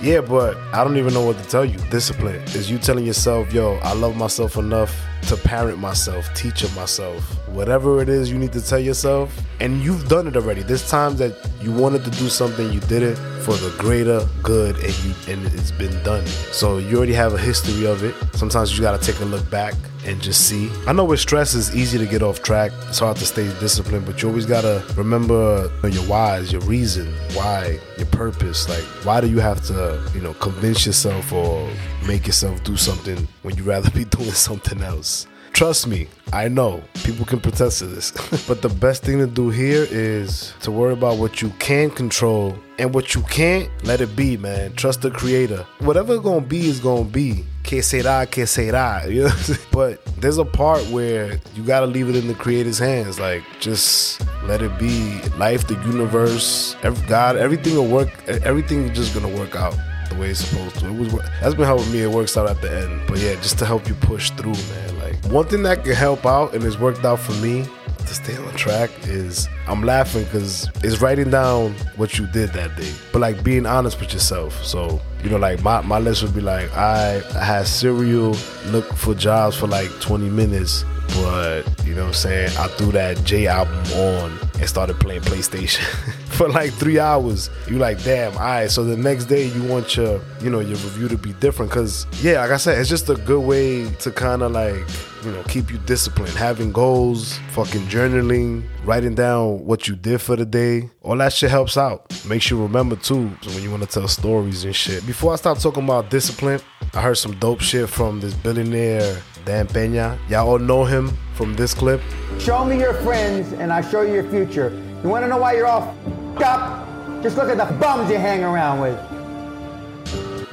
Yeah, 0.00 0.22
but 0.22 0.56
I 0.72 0.82
don't 0.82 0.96
even 0.96 1.12
know 1.12 1.26
what 1.26 1.36
to 1.36 1.44
tell 1.48 1.64
you. 1.64 1.76
Discipline 1.90 2.40
is 2.54 2.70
you 2.70 2.78
telling 2.78 3.04
yourself, 3.04 3.52
yo, 3.52 3.74
I 3.82 3.92
love 3.92 4.16
myself 4.16 4.56
enough 4.56 4.98
to 5.26 5.36
parent 5.36 5.78
myself, 5.78 6.32
teach 6.34 6.62
myself, 6.74 7.22
whatever 7.48 8.00
it 8.00 8.08
is 8.08 8.30
you 8.30 8.38
need 8.38 8.52
to 8.54 8.62
tell 8.62 8.78
yourself. 8.78 9.38
And 9.60 9.82
you've 9.82 10.08
done 10.08 10.26
it 10.26 10.36
already. 10.36 10.62
There's 10.62 10.88
times 10.88 11.18
that 11.18 11.36
you 11.60 11.70
wanted 11.70 12.02
to 12.04 12.10
do 12.12 12.30
something, 12.30 12.72
you 12.72 12.80
did 12.80 13.02
it 13.02 13.18
for 13.48 13.56
the 13.64 13.74
greater 13.78 14.28
good, 14.42 14.76
and 14.76 14.94
you 15.04 15.14
and 15.26 15.46
it's 15.54 15.70
been 15.70 16.02
done. 16.02 16.26
So 16.52 16.76
you 16.76 16.98
already 16.98 17.14
have 17.14 17.32
a 17.32 17.38
history 17.38 17.86
of 17.86 18.04
it. 18.04 18.14
Sometimes 18.34 18.76
you 18.76 18.82
gotta 18.82 19.02
take 19.02 19.18
a 19.22 19.24
look 19.24 19.48
back 19.48 19.72
and 20.04 20.20
just 20.20 20.46
see. 20.46 20.70
I 20.86 20.92
know 20.92 21.06
with 21.06 21.20
stress 21.20 21.54
it's 21.54 21.74
easy 21.74 21.96
to 21.96 22.04
get 22.04 22.22
off 22.22 22.42
track. 22.42 22.72
It's 22.88 22.98
hard 22.98 23.16
to 23.16 23.24
stay 23.24 23.46
disciplined, 23.58 24.04
but 24.04 24.20
you 24.20 24.28
always 24.28 24.44
gotta 24.44 24.84
remember 24.96 25.70
your 25.82 26.02
whys, 26.04 26.52
your 26.52 26.60
reason, 26.62 27.06
why, 27.32 27.78
your 27.96 28.08
purpose. 28.08 28.68
Like 28.68 28.84
why 29.06 29.22
do 29.22 29.28
you 29.28 29.40
have 29.40 29.64
to, 29.68 29.98
you 30.14 30.20
know, 30.20 30.34
convince 30.34 30.84
yourself 30.84 31.32
or 31.32 31.70
make 32.06 32.26
yourself 32.26 32.62
do 32.64 32.76
something 32.76 33.26
when 33.44 33.56
you 33.56 33.62
rather 33.62 33.90
be 33.92 34.04
doing 34.18 34.32
something 34.32 34.82
else? 34.82 35.26
Trust 35.58 35.88
me, 35.88 36.06
I 36.32 36.46
know 36.46 36.84
people 37.02 37.26
can 37.26 37.40
protest 37.40 37.80
to 37.80 37.86
this. 37.86 38.12
but 38.46 38.62
the 38.62 38.68
best 38.68 39.02
thing 39.02 39.18
to 39.18 39.26
do 39.26 39.50
here 39.50 39.88
is 39.90 40.54
to 40.60 40.70
worry 40.70 40.92
about 40.92 41.18
what 41.18 41.42
you 41.42 41.50
can 41.58 41.90
control 41.90 42.56
and 42.78 42.94
what 42.94 43.16
you 43.16 43.22
can't, 43.22 43.68
let 43.84 44.00
it 44.00 44.14
be, 44.14 44.36
man. 44.36 44.72
Trust 44.74 45.02
the 45.02 45.10
creator. 45.10 45.66
Whatever 45.80 46.18
gonna 46.18 46.42
be 46.42 46.68
is 46.68 46.78
gonna 46.78 47.02
be. 47.02 47.44
Que 47.64 47.80
será, 47.80 48.30
que 48.30 48.44
será. 48.44 49.04
You 49.10 49.24
know 49.24 49.56
But 49.72 50.04
there's 50.20 50.38
a 50.38 50.44
part 50.44 50.86
where 50.90 51.40
you 51.56 51.64
gotta 51.64 51.86
leave 51.86 52.08
it 52.08 52.14
in 52.14 52.28
the 52.28 52.34
creator's 52.34 52.78
hands. 52.78 53.18
Like, 53.18 53.42
just 53.58 54.24
let 54.44 54.62
it 54.62 54.78
be. 54.78 55.20
Life, 55.38 55.66
the 55.66 55.74
universe, 55.86 56.76
God, 57.08 57.34
everything 57.34 57.74
will 57.74 57.88
work. 57.88 58.10
Everything 58.28 58.84
is 58.84 58.96
just 58.96 59.12
gonna 59.12 59.36
work 59.36 59.56
out 59.56 59.76
the 60.08 60.14
way 60.14 60.30
it's 60.30 60.38
supposed 60.38 60.76
to. 60.76 60.86
It 60.86 60.96
was 60.96 61.12
that's 61.40 61.56
been 61.56 61.64
helping 61.66 61.90
me. 61.90 62.02
It 62.02 62.12
works 62.12 62.36
out 62.36 62.48
at 62.48 62.62
the 62.62 62.72
end. 62.72 63.08
But 63.08 63.18
yeah, 63.18 63.34
just 63.42 63.58
to 63.58 63.66
help 63.66 63.88
you 63.88 63.96
push 63.96 64.30
through, 64.30 64.52
man. 64.52 64.97
One 65.26 65.46
thing 65.46 65.62
that 65.64 65.84
can 65.84 65.94
help 65.94 66.24
out 66.24 66.54
and 66.54 66.62
has 66.62 66.78
worked 66.78 67.04
out 67.04 67.20
for 67.20 67.32
me 67.42 67.66
to 67.98 68.14
stay 68.14 68.36
on 68.36 68.54
track 68.54 68.90
is 69.02 69.48
I'm 69.66 69.82
laughing 69.82 70.24
because 70.24 70.68
it's 70.82 71.00
writing 71.00 71.30
down 71.30 71.74
what 71.96 72.18
you 72.18 72.26
did 72.28 72.52
that 72.54 72.74
day, 72.76 72.92
but 73.12 73.20
like 73.20 73.44
being 73.44 73.66
honest 73.66 74.00
with 74.00 74.12
yourself. 74.14 74.64
So 74.64 75.00
you 75.22 75.28
know, 75.30 75.36
like 75.36 75.62
my, 75.62 75.82
my 75.82 75.98
list 75.98 76.22
would 76.22 76.34
be 76.34 76.40
like 76.40 76.72
I 76.72 77.20
had 77.38 77.66
cereal, 77.66 78.34
look 78.66 78.86
for 78.94 79.14
jobs 79.14 79.56
for 79.56 79.66
like 79.66 79.90
20 80.00 80.30
minutes, 80.30 80.84
but 81.16 81.64
you 81.84 81.94
know 81.94 82.02
what 82.02 82.08
I'm 82.08 82.14
saying? 82.14 82.56
I 82.56 82.68
threw 82.68 82.92
that 82.92 83.22
J 83.24 83.46
album 83.46 83.76
on 83.92 84.38
and 84.54 84.68
started 84.68 84.98
playing 85.00 85.22
PlayStation 85.22 85.84
for 86.38 86.48
like 86.48 86.72
three 86.72 87.00
hours. 87.00 87.50
You 87.68 87.78
like, 87.78 88.02
damn, 88.04 88.32
all 88.34 88.38
right. 88.38 88.70
So 88.70 88.84
the 88.84 88.96
next 88.96 89.24
day 89.24 89.48
you 89.48 89.64
want 89.64 89.96
your, 89.96 90.20
you 90.40 90.50
know, 90.50 90.60
your 90.60 90.76
review 90.76 91.08
to 91.08 91.18
be 91.18 91.32
different. 91.34 91.72
Cause 91.72 92.06
yeah, 92.22 92.40
like 92.40 92.52
I 92.52 92.56
said, 92.56 92.78
it's 92.78 92.88
just 92.88 93.10
a 93.10 93.16
good 93.16 93.40
way 93.40 93.90
to 93.96 94.12
kind 94.12 94.42
of 94.42 94.52
like, 94.52 94.86
you 95.24 95.32
know, 95.32 95.42
keep 95.48 95.68
you 95.68 95.78
disciplined. 95.78 96.30
Having 96.30 96.70
goals, 96.72 97.38
fucking 97.50 97.82
journaling, 97.88 98.62
writing 98.84 99.16
down 99.16 99.64
what 99.64 99.88
you 99.88 99.96
did 99.96 100.20
for 100.20 100.36
the 100.36 100.46
day. 100.46 100.88
All 101.02 101.16
that 101.16 101.32
shit 101.32 101.50
helps 101.50 101.76
out. 101.76 102.06
Makes 102.24 102.50
you 102.50 102.62
remember 102.62 102.94
too. 102.94 103.32
So 103.42 103.50
when 103.50 103.64
you 103.64 103.70
want 103.72 103.82
to 103.82 103.88
tell 103.88 104.06
stories 104.06 104.64
and 104.64 104.76
shit. 104.76 105.04
Before 105.06 105.32
I 105.32 105.36
start 105.36 105.58
talking 105.58 105.82
about 105.82 106.08
discipline, 106.08 106.60
I 106.94 107.00
heard 107.00 107.18
some 107.18 107.36
dope 107.40 107.60
shit 107.60 107.88
from 107.88 108.20
this 108.20 108.32
billionaire 108.32 109.20
Dan 109.44 109.66
Pena. 109.66 110.16
Y'all 110.28 110.48
all 110.48 110.58
know 110.58 110.84
him 110.84 111.10
from 111.34 111.54
this 111.54 111.74
clip. 111.74 112.00
Show 112.38 112.64
me 112.64 112.78
your 112.78 112.94
friends 112.94 113.52
and 113.54 113.72
I 113.72 113.80
show 113.80 114.02
you 114.02 114.14
your 114.14 114.30
future. 114.30 114.70
You 115.02 115.08
want 115.08 115.24
to 115.24 115.28
know 115.28 115.38
why 115.38 115.54
you're 115.54 115.66
all 115.66 115.96
up? 116.42 116.86
Just 117.22 117.36
look 117.36 117.48
at 117.48 117.58
the 117.58 117.72
bums 117.74 118.10
you 118.10 118.18
hang 118.18 118.44
around 118.44 118.80
with. 118.80 118.98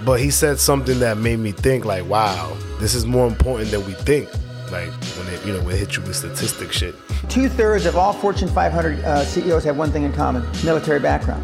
But 0.05 0.19
he 0.19 0.29
said 0.29 0.59
something 0.59 0.99
that 0.99 1.17
made 1.17 1.39
me 1.39 1.51
think 1.51 1.85
like, 1.85 2.05
wow, 2.05 2.55
this 2.79 2.93
is 2.93 3.05
more 3.05 3.27
important 3.27 3.71
than 3.71 3.85
we 3.85 3.93
think. 3.93 4.29
Like 4.71 4.91
when 4.91 5.33
it, 5.33 5.45
you 5.45 5.53
know, 5.53 5.61
when 5.63 5.75
it 5.75 5.79
hit 5.79 5.95
you 5.95 6.01
with 6.03 6.15
statistic 6.15 6.71
shit. 6.71 6.95
Two 7.29 7.49
thirds 7.49 7.85
of 7.85 7.95
all 7.95 8.13
Fortune 8.13 8.47
500 8.47 8.99
uh, 8.99 9.23
CEOs 9.23 9.63
have 9.63 9.77
one 9.77 9.91
thing 9.91 10.03
in 10.03 10.13
common: 10.13 10.43
military 10.63 10.99
background. 10.99 11.43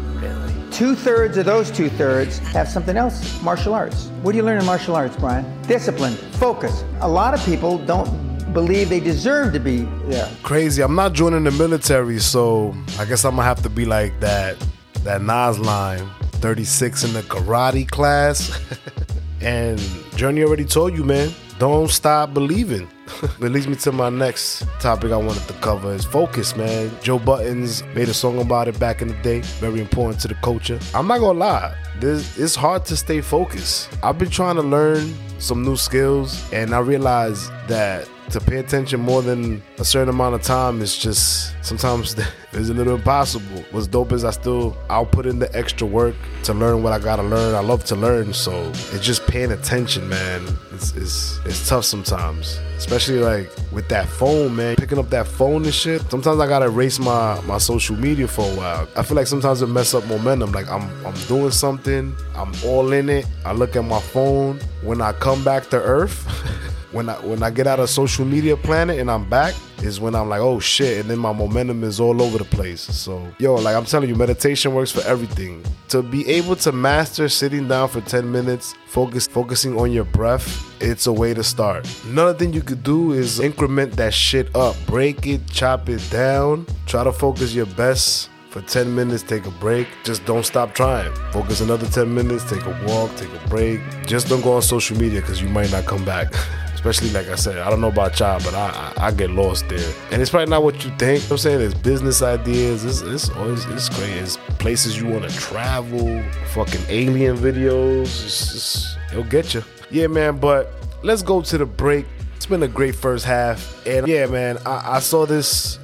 Two 0.72 0.94
thirds 0.94 1.36
of 1.36 1.44
those 1.44 1.70
two 1.70 1.90
thirds 1.90 2.38
have 2.38 2.66
something 2.66 2.96
else 2.96 3.40
martial 3.42 3.74
arts. 3.74 4.06
What 4.22 4.32
do 4.32 4.38
you 4.38 4.42
learn 4.42 4.58
in 4.58 4.64
martial 4.64 4.96
arts, 4.96 5.14
Brian? 5.16 5.44
Discipline, 5.62 6.14
focus. 6.14 6.82
A 7.00 7.08
lot 7.08 7.34
of 7.34 7.44
people 7.44 7.76
don't 7.76 8.08
believe 8.52 8.88
they 8.88 9.00
deserve 9.00 9.52
to 9.54 9.60
be 9.60 9.82
there. 10.06 10.30
Crazy. 10.42 10.82
I'm 10.82 10.94
not 10.94 11.12
joining 11.12 11.44
the 11.44 11.50
military, 11.50 12.18
so 12.18 12.74
I 12.98 13.04
guess 13.04 13.24
I'm 13.24 13.36
gonna 13.36 13.42
have 13.42 13.62
to 13.62 13.70
be 13.70 13.84
like 13.84 14.18
that 14.20 14.56
that 15.04 15.22
Nas 15.22 15.58
line, 15.58 16.08
36 16.34 17.04
in 17.04 17.12
the 17.12 17.22
karate 17.22 17.88
class. 17.88 18.58
and 19.40 19.80
Journey 20.14 20.42
already 20.42 20.64
told 20.64 20.94
you, 20.94 21.04
man, 21.04 21.32
don't 21.58 21.90
stop 21.90 22.32
believing. 22.34 22.88
that 23.40 23.50
leads 23.50 23.66
me 23.66 23.74
to 23.76 23.92
my 23.92 24.08
next 24.08 24.64
topic 24.80 25.12
I 25.12 25.16
wanted 25.16 25.46
to 25.48 25.54
cover 25.54 25.92
is 25.92 26.04
focus, 26.04 26.56
man. 26.56 26.90
Joe 27.02 27.18
Budden 27.18 27.68
made 27.94 28.08
a 28.08 28.14
song 28.14 28.40
about 28.40 28.68
it 28.68 28.78
back 28.78 29.02
in 29.02 29.08
the 29.08 29.22
day. 29.22 29.40
Very 29.60 29.80
important 29.80 30.20
to 30.22 30.28
the 30.28 30.34
culture. 30.36 30.78
I'm 30.94 31.06
not 31.06 31.18
gonna 31.18 31.38
lie, 31.38 31.76
this, 31.98 32.38
it's 32.38 32.54
hard 32.54 32.84
to 32.86 32.96
stay 32.96 33.20
focused. 33.20 33.90
I've 34.02 34.18
been 34.18 34.30
trying 34.30 34.56
to 34.56 34.62
learn 34.62 35.14
some 35.38 35.62
new 35.62 35.76
skills, 35.76 36.42
and 36.52 36.74
I 36.74 36.78
realized 36.78 37.50
that 37.68 38.08
to 38.30 38.40
pay 38.40 38.58
attention 38.58 39.00
more 39.00 39.22
than 39.22 39.62
a 39.78 39.84
certain 39.84 40.08
amount 40.08 40.34
of 40.34 40.42
time 40.42 40.80
is 40.80 40.96
just 40.96 41.54
sometimes 41.64 42.14
it's 42.52 42.68
a 42.68 42.74
little 42.74 42.94
impossible. 42.94 43.64
What's 43.70 43.86
dope 43.86 44.12
is 44.12 44.24
I 44.24 44.30
still 44.30 44.76
I'll 44.88 45.06
put 45.06 45.26
in 45.26 45.38
the 45.38 45.54
extra 45.56 45.86
work 45.86 46.14
to 46.44 46.54
learn 46.54 46.82
what 46.82 46.92
I 46.92 46.98
gotta 46.98 47.22
learn. 47.22 47.54
I 47.54 47.60
love 47.60 47.84
to 47.84 47.96
learn, 47.96 48.32
so 48.32 48.52
it's 48.92 49.04
just 49.04 49.26
paying 49.26 49.52
attention, 49.52 50.08
man. 50.08 50.46
It's 50.72 50.92
it's 50.96 51.40
it's 51.44 51.68
tough 51.68 51.84
sometimes, 51.84 52.58
especially 52.76 53.18
like 53.18 53.50
with 53.70 53.88
that 53.88 54.08
phone, 54.08 54.56
man. 54.56 54.76
Picking 54.76 54.98
up 54.98 55.10
that 55.10 55.26
phone 55.26 55.64
and 55.64 55.74
shit. 55.74 56.02
Sometimes 56.10 56.40
I 56.40 56.46
gotta 56.46 56.66
erase 56.66 56.98
my 56.98 57.40
my 57.42 57.58
social 57.58 57.96
media 57.96 58.28
for 58.28 58.50
a 58.50 58.54
while. 58.54 58.88
I 58.96 59.02
feel 59.02 59.16
like 59.16 59.26
sometimes 59.26 59.62
it 59.62 59.68
mess 59.68 59.94
up 59.94 60.06
momentum. 60.06 60.52
Like 60.52 60.70
I'm 60.70 60.88
I'm 61.04 61.14
doing 61.26 61.50
something, 61.50 62.14
I'm 62.34 62.52
all 62.64 62.92
in 62.92 63.08
it. 63.08 63.26
I 63.44 63.52
look 63.52 63.76
at 63.76 63.84
my 63.84 64.00
phone 64.00 64.58
when 64.82 65.00
I 65.00 65.12
come 65.12 65.44
back 65.44 65.68
to 65.70 65.76
earth. 65.76 66.26
when 66.92 67.08
I 67.08 67.14
when 67.26 67.42
I 67.42 67.50
get 67.50 67.66
out 67.66 67.80
of 67.80 67.90
social 67.90 68.24
media 68.24 68.56
planet 68.56 68.98
and 68.98 69.10
I'm 69.10 69.28
back 69.28 69.54
is 69.82 70.00
when 70.00 70.14
I'm 70.14 70.28
like, 70.28 70.40
oh 70.40 70.60
shit, 70.60 71.00
and 71.00 71.10
then 71.10 71.18
my 71.18 71.32
momentum 71.32 71.82
is 71.84 71.98
all 71.98 72.22
over 72.22 72.38
the 72.38 72.44
place. 72.44 72.80
So 72.80 73.26
yo, 73.38 73.54
like 73.54 73.74
I'm 73.74 73.84
telling 73.84 74.08
you, 74.08 74.14
meditation 74.14 74.74
works 74.74 74.90
for 74.90 75.02
everything. 75.02 75.64
To 75.88 76.02
be 76.02 76.26
able 76.28 76.56
to 76.56 76.72
master 76.72 77.28
sitting 77.28 77.68
down 77.68 77.88
for 77.88 78.00
10 78.00 78.30
minutes, 78.30 78.74
focus 78.86 79.26
focusing 79.26 79.78
on 79.78 79.92
your 79.92 80.04
breath, 80.04 80.64
it's 80.80 81.06
a 81.06 81.12
way 81.12 81.34
to 81.34 81.42
start. 81.42 81.88
Another 82.04 82.34
thing 82.34 82.52
you 82.52 82.62
could 82.62 82.82
do 82.82 83.12
is 83.12 83.40
increment 83.40 83.92
that 83.96 84.14
shit 84.14 84.54
up. 84.54 84.76
Break 84.86 85.26
it, 85.26 85.46
chop 85.48 85.88
it 85.88 86.06
down. 86.10 86.66
Try 86.86 87.04
to 87.04 87.12
focus 87.12 87.54
your 87.54 87.66
best 87.66 88.30
for 88.52 88.60
10 88.60 88.94
minutes, 88.94 89.22
take 89.22 89.46
a 89.46 89.50
break. 89.50 89.88
Just 90.04 90.24
don't 90.26 90.44
stop 90.44 90.74
trying. 90.74 91.12
Focus 91.32 91.62
another 91.62 91.86
10 91.86 92.14
minutes, 92.14 92.48
take 92.48 92.64
a 92.66 92.84
walk, 92.86 93.14
take 93.16 93.32
a 93.32 93.48
break. 93.48 93.80
Just 94.06 94.28
don't 94.28 94.42
go 94.42 94.52
on 94.52 94.62
social 94.62 94.96
media 94.98 95.20
because 95.20 95.40
you 95.40 95.48
might 95.48 95.72
not 95.72 95.86
come 95.86 96.04
back. 96.04 96.34
especially 96.84 97.10
like 97.10 97.28
I 97.28 97.36
said, 97.36 97.58
I 97.58 97.70
don't 97.70 97.80
know 97.80 97.88
about 97.88 98.18
y'all, 98.18 98.40
but 98.40 98.54
I, 98.54 98.92
I, 98.96 99.06
I 99.06 99.10
get 99.12 99.30
lost 99.30 99.68
there. 99.68 99.92
And 100.10 100.20
it's 100.20 100.32
probably 100.32 100.50
not 100.50 100.64
what 100.64 100.84
you 100.84 100.90
think. 100.98 101.22
You 101.22 101.28
know 101.28 101.34
I'm 101.34 101.38
saying 101.38 101.60
there's 101.60 101.74
business 101.74 102.22
ideas. 102.22 102.84
It's 102.84 103.02
it's 103.02 103.30
always 103.30 103.64
it's 103.66 103.88
crazy. 103.88 104.18
It's 104.18 104.36
places 104.58 104.98
you 104.98 105.06
want 105.06 105.30
to 105.30 105.34
travel. 105.38 106.22
Fucking 106.48 106.82
alien 106.88 107.36
videos. 107.36 108.24
It's, 108.24 108.96
it'll 109.12 109.22
get 109.22 109.54
you. 109.54 109.62
Yeah, 109.92 110.08
man. 110.08 110.38
But 110.38 110.72
let's 111.04 111.22
go 111.22 111.40
to 111.40 111.56
the 111.56 111.66
break. 111.66 112.04
It's 112.34 112.46
been 112.46 112.64
a 112.64 112.68
great 112.68 112.96
first 112.96 113.24
half, 113.24 113.86
and 113.86 114.08
yeah, 114.08 114.26
man, 114.26 114.58
I, 114.66 114.96
I 114.96 114.98
saw 114.98 115.24
this. 115.24 115.78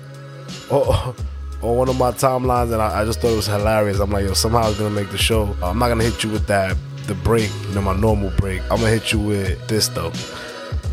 Oh, 0.68 1.14
on 1.62 1.76
one 1.76 1.88
of 1.88 1.98
my 1.98 2.12
timelines, 2.12 2.72
and 2.72 2.80
I, 2.80 3.00
I, 3.00 3.04
just 3.04 3.20
thought 3.20 3.32
it 3.32 3.36
was 3.36 3.46
hilarious. 3.46 3.98
I'm 3.98 4.10
like, 4.10 4.24
yo, 4.24 4.34
somehow 4.34 4.68
it's 4.68 4.78
gonna 4.78 4.94
make 4.94 5.10
the 5.10 5.18
show. 5.18 5.56
I'm 5.62 5.78
not 5.78 5.88
gonna 5.88 6.04
hit 6.04 6.22
you 6.22 6.30
with 6.30 6.46
that, 6.46 6.76
the 7.06 7.14
break, 7.14 7.50
you 7.68 7.74
know, 7.74 7.82
my 7.82 7.96
normal 7.96 8.30
break. 8.36 8.62
I'm 8.62 8.78
gonna 8.78 8.90
hit 8.90 9.12
you 9.12 9.18
with 9.18 9.66
this 9.68 9.88
though. 9.88 10.12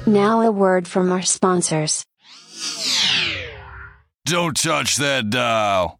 Now 0.05 0.41
a 0.41 0.51
word 0.51 0.87
from 0.87 1.11
our 1.11 1.21
sponsors. 1.21 2.05
Don't 4.25 4.55
touch 4.57 4.97
that 4.97 5.29
dial. 5.29 5.99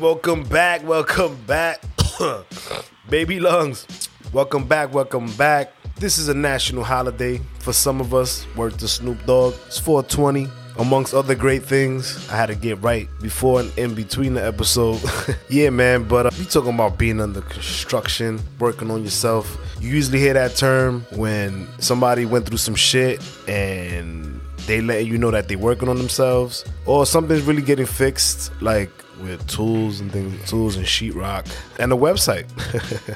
Welcome 0.00 0.42
back, 0.44 0.86
welcome 0.86 1.36
back. 1.46 1.82
Baby 3.08 3.40
lungs. 3.40 3.86
Welcome 4.32 4.66
back, 4.66 4.92
welcome 4.92 5.30
back. 5.36 5.72
This 5.96 6.18
is 6.18 6.28
a 6.28 6.34
national 6.34 6.84
holiday 6.84 7.40
for 7.60 7.72
some 7.72 8.00
of 8.00 8.12
us. 8.12 8.46
Word 8.56 8.78
to 8.80 8.88
Snoop 8.88 9.24
Dogg. 9.24 9.54
It's 9.66 9.78
420. 9.78 10.48
Amongst 10.78 11.14
other 11.14 11.34
great 11.34 11.62
things, 11.62 12.28
I 12.28 12.36
had 12.36 12.46
to 12.46 12.54
get 12.54 12.82
right 12.82 13.08
before 13.22 13.60
and 13.60 13.78
in 13.78 13.94
between 13.94 14.34
the 14.34 14.44
episode. 14.44 15.00
yeah, 15.48 15.70
man, 15.70 16.04
but 16.04 16.26
uh, 16.26 16.30
we 16.38 16.44
talking 16.44 16.74
about 16.74 16.98
being 16.98 17.18
under 17.18 17.40
construction, 17.40 18.38
working 18.58 18.90
on 18.90 19.02
yourself. 19.02 19.56
You 19.80 19.88
usually 19.88 20.18
hear 20.18 20.34
that 20.34 20.56
term 20.56 21.06
when 21.12 21.66
somebody 21.78 22.26
went 22.26 22.46
through 22.46 22.58
some 22.58 22.74
shit 22.74 23.22
and 23.48 24.38
they 24.66 24.82
letting 24.82 25.06
you 25.06 25.16
know 25.16 25.30
that 25.30 25.48
they're 25.48 25.56
working 25.56 25.88
on 25.88 25.96
themselves 25.96 26.64
or 26.84 27.06
something's 27.06 27.42
really 27.42 27.62
getting 27.62 27.86
fixed 27.86 28.50
like 28.60 28.90
with 29.22 29.46
tools 29.48 30.00
and 30.00 30.10
things, 30.10 30.48
tools 30.48 30.76
and 30.76 30.84
sheetrock, 30.86 31.46
and 31.78 31.92
a 31.92 31.96
website, 31.96 32.50